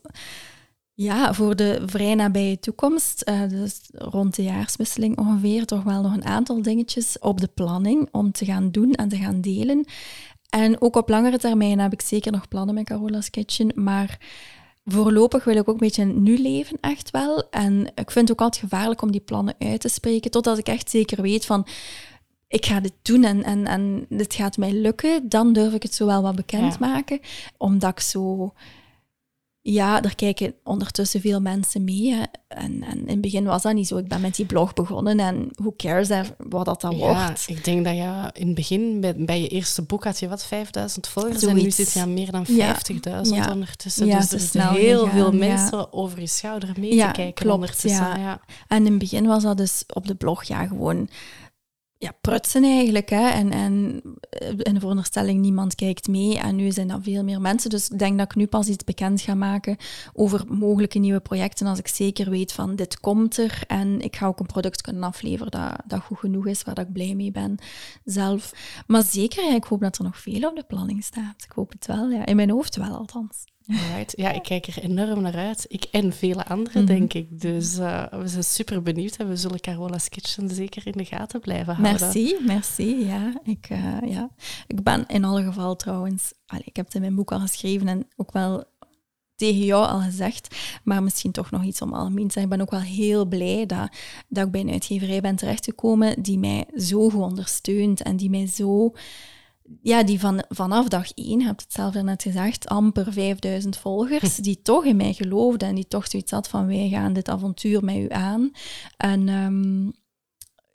ja, 0.94 1.34
voor 1.34 1.56
de 1.56 1.82
vrij 1.86 2.14
nabije 2.14 2.58
toekomst, 2.58 3.32
dus 3.48 3.80
rond 3.92 4.36
de 4.36 4.42
jaarswisseling 4.42 5.18
ongeveer, 5.18 5.66
toch 5.66 5.82
wel 5.82 6.02
nog 6.02 6.12
een 6.12 6.24
aantal 6.24 6.62
dingetjes 6.62 7.18
op 7.18 7.40
de 7.40 7.48
planning 7.54 8.08
om 8.10 8.32
te 8.32 8.44
gaan 8.44 8.70
doen 8.70 8.92
en 8.92 9.08
te 9.08 9.16
gaan 9.16 9.40
delen. 9.40 9.84
En 10.48 10.80
ook 10.80 10.96
op 10.96 11.08
langere 11.08 11.38
termijn 11.38 11.78
heb 11.78 11.92
ik 11.92 12.00
zeker 12.00 12.32
nog 12.32 12.48
plannen 12.48 12.74
met 12.74 12.84
Carola's 12.84 13.30
Kitchen, 13.30 13.72
maar 13.74 14.18
voorlopig 14.84 15.44
wil 15.44 15.56
ik 15.56 15.68
ook 15.68 15.74
een 15.74 15.86
beetje 15.86 16.04
nu 16.04 16.38
leven, 16.38 16.78
echt 16.80 17.10
wel. 17.10 17.50
En 17.50 17.86
ik 17.94 18.10
vind 18.10 18.28
het 18.28 18.32
ook 18.32 18.40
altijd 18.40 18.62
gevaarlijk 18.62 19.02
om 19.02 19.12
die 19.12 19.20
plannen 19.20 19.54
uit 19.58 19.80
te 19.80 19.88
spreken, 19.88 20.30
totdat 20.30 20.58
ik 20.58 20.66
echt 20.66 20.90
zeker 20.90 21.22
weet 21.22 21.46
van, 21.46 21.66
ik 22.52 22.66
ga 22.66 22.80
dit 22.80 22.92
doen 23.02 23.24
en, 23.24 23.42
en, 23.42 23.66
en 23.66 24.06
dit 24.08 24.34
gaat 24.34 24.56
mij 24.56 24.72
lukken. 24.72 25.28
Dan 25.28 25.52
durf 25.52 25.72
ik 25.72 25.82
het 25.82 25.94
zo 25.94 26.06
wel 26.06 26.22
wat 26.22 26.36
bekend 26.36 26.78
maken, 26.78 27.20
omdat 27.56 27.90
ik 27.90 28.00
zo 28.00 28.52
ja, 29.62 30.02
er 30.02 30.14
kijken 30.14 30.54
ondertussen 30.64 31.20
veel 31.20 31.40
mensen 31.40 31.84
mee. 31.84 32.20
En, 32.48 32.82
en 32.82 32.98
in 32.98 33.08
het 33.08 33.20
begin 33.20 33.44
was 33.44 33.62
dat 33.62 33.74
niet 33.74 33.86
zo. 33.86 33.96
Ik 33.96 34.08
ben 34.08 34.20
met 34.20 34.34
die 34.34 34.46
blog 34.46 34.72
begonnen 34.72 35.20
en 35.20 35.48
who 35.52 35.74
cares 35.76 36.08
wat 36.38 36.64
dat 36.64 36.80
dan 36.80 36.96
ja, 36.96 36.98
wordt. 36.98 37.44
Ik 37.48 37.64
denk 37.64 37.84
dat 37.84 37.96
je 37.96 38.30
in 38.32 38.46
het 38.46 38.54
begin, 38.54 39.00
bij, 39.00 39.14
bij 39.16 39.40
je 39.40 39.48
eerste 39.48 39.82
boek, 39.82 40.04
had 40.04 40.18
je 40.18 40.28
wat, 40.28 40.44
5000 40.44 41.08
volgers. 41.08 41.42
En 41.42 41.56
nu 41.56 41.70
zit 41.70 41.92
je 41.92 42.00
aan 42.00 42.14
meer 42.14 42.30
dan 42.30 42.46
50.000 42.46 42.54
ja. 43.22 43.52
ondertussen. 43.52 44.06
Ja, 44.06 44.18
dus 44.18 44.32
er 44.32 44.40
zijn 44.40 44.74
heel 44.74 45.06
veel 45.06 45.32
mensen 45.32 45.92
over 45.92 46.20
je 46.20 46.26
schouder 46.26 46.74
mee 46.78 46.90
te 46.90 46.96
kijken 47.12 47.32
klopt, 47.34 47.54
ondertussen. 47.54 48.20
Ja. 48.20 48.40
En 48.68 48.76
in 48.76 48.90
het 48.90 48.98
begin 48.98 49.26
was 49.26 49.42
dat 49.42 49.56
dus 49.56 49.84
op 49.92 50.06
de 50.06 50.14
blog 50.14 50.44
ja, 50.44 50.66
gewoon 50.66 51.08
ja, 52.02 52.12
prutsen 52.20 52.64
eigenlijk. 52.64 53.10
Hè. 53.10 53.28
En, 53.28 53.50
en 53.50 54.02
eh, 54.30 54.48
in 54.48 54.74
de 54.74 54.80
veronderstelling, 54.80 55.40
niemand 55.40 55.74
kijkt 55.74 56.08
mee. 56.08 56.38
En 56.38 56.56
nu 56.56 56.70
zijn 56.70 56.90
er 56.90 57.02
veel 57.02 57.24
meer 57.24 57.40
mensen. 57.40 57.70
Dus 57.70 57.88
ik 57.88 57.98
denk 57.98 58.18
dat 58.18 58.30
ik 58.30 58.36
nu 58.36 58.46
pas 58.46 58.68
iets 58.68 58.84
bekend 58.84 59.20
ga 59.20 59.34
maken 59.34 59.76
over 60.12 60.44
mogelijke 60.48 60.98
nieuwe 60.98 61.20
projecten. 61.20 61.66
Als 61.66 61.78
ik 61.78 61.88
zeker 61.88 62.30
weet 62.30 62.52
van 62.52 62.76
dit 62.76 63.00
komt 63.00 63.38
er. 63.38 63.62
En 63.66 64.00
ik 64.00 64.16
ga 64.16 64.26
ook 64.26 64.40
een 64.40 64.46
product 64.46 64.80
kunnen 64.80 65.02
afleveren 65.02 65.50
dat, 65.50 65.76
dat 65.86 66.00
goed 66.00 66.18
genoeg 66.18 66.46
is, 66.46 66.62
waar 66.62 66.74
dat 66.74 66.86
ik 66.86 66.92
blij 66.92 67.14
mee 67.14 67.30
ben 67.30 67.58
zelf. 68.04 68.52
Maar 68.86 69.02
zeker, 69.02 69.54
ik 69.54 69.64
hoop 69.64 69.80
dat 69.80 69.98
er 69.98 70.04
nog 70.04 70.18
veel 70.18 70.48
op 70.48 70.56
de 70.56 70.64
planning 70.64 71.04
staat. 71.04 71.44
Ik 71.44 71.52
hoop 71.54 71.72
het 71.72 71.86
wel, 71.86 72.10
ja. 72.10 72.26
In 72.26 72.36
mijn 72.36 72.50
hoofd 72.50 72.76
wel 72.76 72.96
althans. 72.96 73.44
Right. 73.94 74.12
Ja, 74.16 74.32
ik 74.32 74.42
kijk 74.42 74.66
er 74.66 74.82
enorm 74.82 75.22
naar 75.22 75.36
uit. 75.36 75.64
Ik 75.68 75.84
en 75.90 76.12
vele 76.12 76.46
anderen, 76.46 76.82
mhm. 76.84 76.92
denk 76.92 77.12
ik. 77.12 77.40
Dus 77.40 77.78
uh, 77.78 78.06
we 78.10 78.28
zijn 78.28 78.44
super 78.44 78.82
benieuwd 78.82 79.16
en 79.16 79.28
we 79.28 79.36
zullen 79.36 79.60
Carola's 79.60 80.08
Kitchen 80.08 80.50
zeker 80.50 80.86
in 80.86 80.92
de 80.92 81.04
gaten 81.04 81.40
blijven 81.40 81.74
houden. 81.74 82.00
Merci, 82.00 82.36
merci. 82.46 83.06
Ja, 83.06 83.32
ik, 83.44 83.68
uh, 83.70 83.98
ja. 84.06 84.30
ik 84.66 84.82
ben 84.82 85.06
in 85.06 85.24
alle 85.24 85.42
geval 85.42 85.76
trouwens... 85.76 86.32
Allez, 86.46 86.66
ik 86.66 86.76
heb 86.76 86.84
het 86.84 86.94
in 86.94 87.00
mijn 87.00 87.14
boek 87.14 87.32
al 87.32 87.40
geschreven 87.40 87.88
en 87.88 88.08
ook 88.16 88.32
wel 88.32 88.64
tegen 89.34 89.64
jou 89.64 89.86
al 89.86 90.00
gezegd, 90.00 90.56
maar 90.84 91.02
misschien 91.02 91.32
toch 91.32 91.50
nog 91.50 91.64
iets 91.64 91.82
om 91.82 91.92
algemeen 91.92 92.26
te 92.26 92.32
zeggen. 92.32 92.52
Ik 92.52 92.58
ben 92.58 92.60
ook 92.60 92.70
wel 92.70 92.90
heel 92.90 93.24
blij 93.24 93.66
dat, 93.66 93.88
dat 94.28 94.46
ik 94.46 94.52
bij 94.52 94.60
een 94.60 94.70
uitgeverij 94.70 95.20
ben 95.20 95.36
terechtgekomen 95.36 96.22
die 96.22 96.38
mij 96.38 96.64
zo 96.76 97.10
goed 97.10 97.22
ondersteunt 97.22 98.02
en 98.02 98.16
die 98.16 98.30
mij 98.30 98.46
zo 98.46 98.92
ja, 99.82 100.02
die 100.02 100.20
van, 100.20 100.44
vanaf 100.48 100.88
dag 100.88 101.12
één, 101.12 101.42
heb 101.42 101.58
het 101.58 101.72
zelf 101.72 101.94
net 101.94 102.22
gezegd, 102.22 102.68
amper 102.68 103.12
5000 103.12 103.76
volgers, 103.76 104.36
die 104.36 104.62
toch 104.62 104.84
in 104.84 104.96
mij 104.96 105.12
geloofden 105.12 105.68
en 105.68 105.74
die 105.74 105.88
toch 105.88 106.08
zoiets 106.08 106.30
had 106.30 106.48
van 106.48 106.66
wij 106.66 106.88
gaan 106.88 107.12
dit 107.12 107.28
avontuur 107.28 107.84
met 107.84 107.96
u 107.96 108.08
aan. 108.08 108.50
En 108.96 109.28
um, 109.28 109.92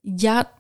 ja, 0.02 0.52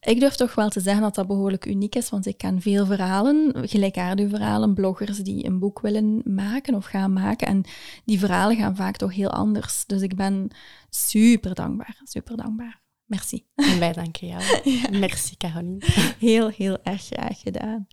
ik 0.00 0.20
durf 0.20 0.34
toch 0.34 0.54
wel 0.54 0.68
te 0.68 0.80
zeggen 0.80 1.02
dat 1.02 1.14
dat 1.14 1.26
behoorlijk 1.26 1.66
uniek 1.66 1.94
is, 1.94 2.10
want 2.10 2.26
ik 2.26 2.38
ken 2.38 2.60
veel 2.60 2.86
verhalen, 2.86 3.52
gelijkaardige 3.68 4.28
verhalen, 4.28 4.74
bloggers 4.74 5.18
die 5.18 5.46
een 5.46 5.58
boek 5.58 5.80
willen 5.80 6.20
maken 6.24 6.74
of 6.74 6.84
gaan 6.84 7.12
maken. 7.12 7.46
En 7.46 7.64
die 8.04 8.18
verhalen 8.18 8.56
gaan 8.56 8.76
vaak 8.76 8.96
toch 8.96 9.14
heel 9.14 9.30
anders. 9.30 9.84
Dus 9.86 10.02
ik 10.02 10.16
ben 10.16 10.48
super 10.90 11.54
dankbaar, 11.54 12.00
super 12.04 12.36
dankbaar. 12.36 12.85
Merci. 13.06 13.46
En 13.54 13.78
wij 13.78 13.92
danken 13.92 14.26
jou. 14.26 14.42
Merci, 15.00 15.36
Caroline. 15.36 15.78
Heel, 16.18 16.48
heel 16.48 16.78
erg 16.82 17.02
graag 17.02 17.40
gedaan. 17.40 17.86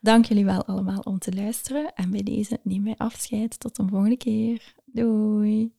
Dank 0.00 0.24
jullie 0.24 0.44
wel 0.44 0.64
allemaal 0.64 1.00
om 1.00 1.18
te 1.18 1.34
luisteren. 1.34 1.94
En 1.94 2.10
bij 2.10 2.22
deze 2.22 2.60
neem 2.62 2.84
wij 2.84 2.94
afscheid. 2.96 3.60
Tot 3.60 3.78
een 3.78 3.88
volgende 3.88 4.16
keer. 4.16 4.74
Doei. 4.84 5.72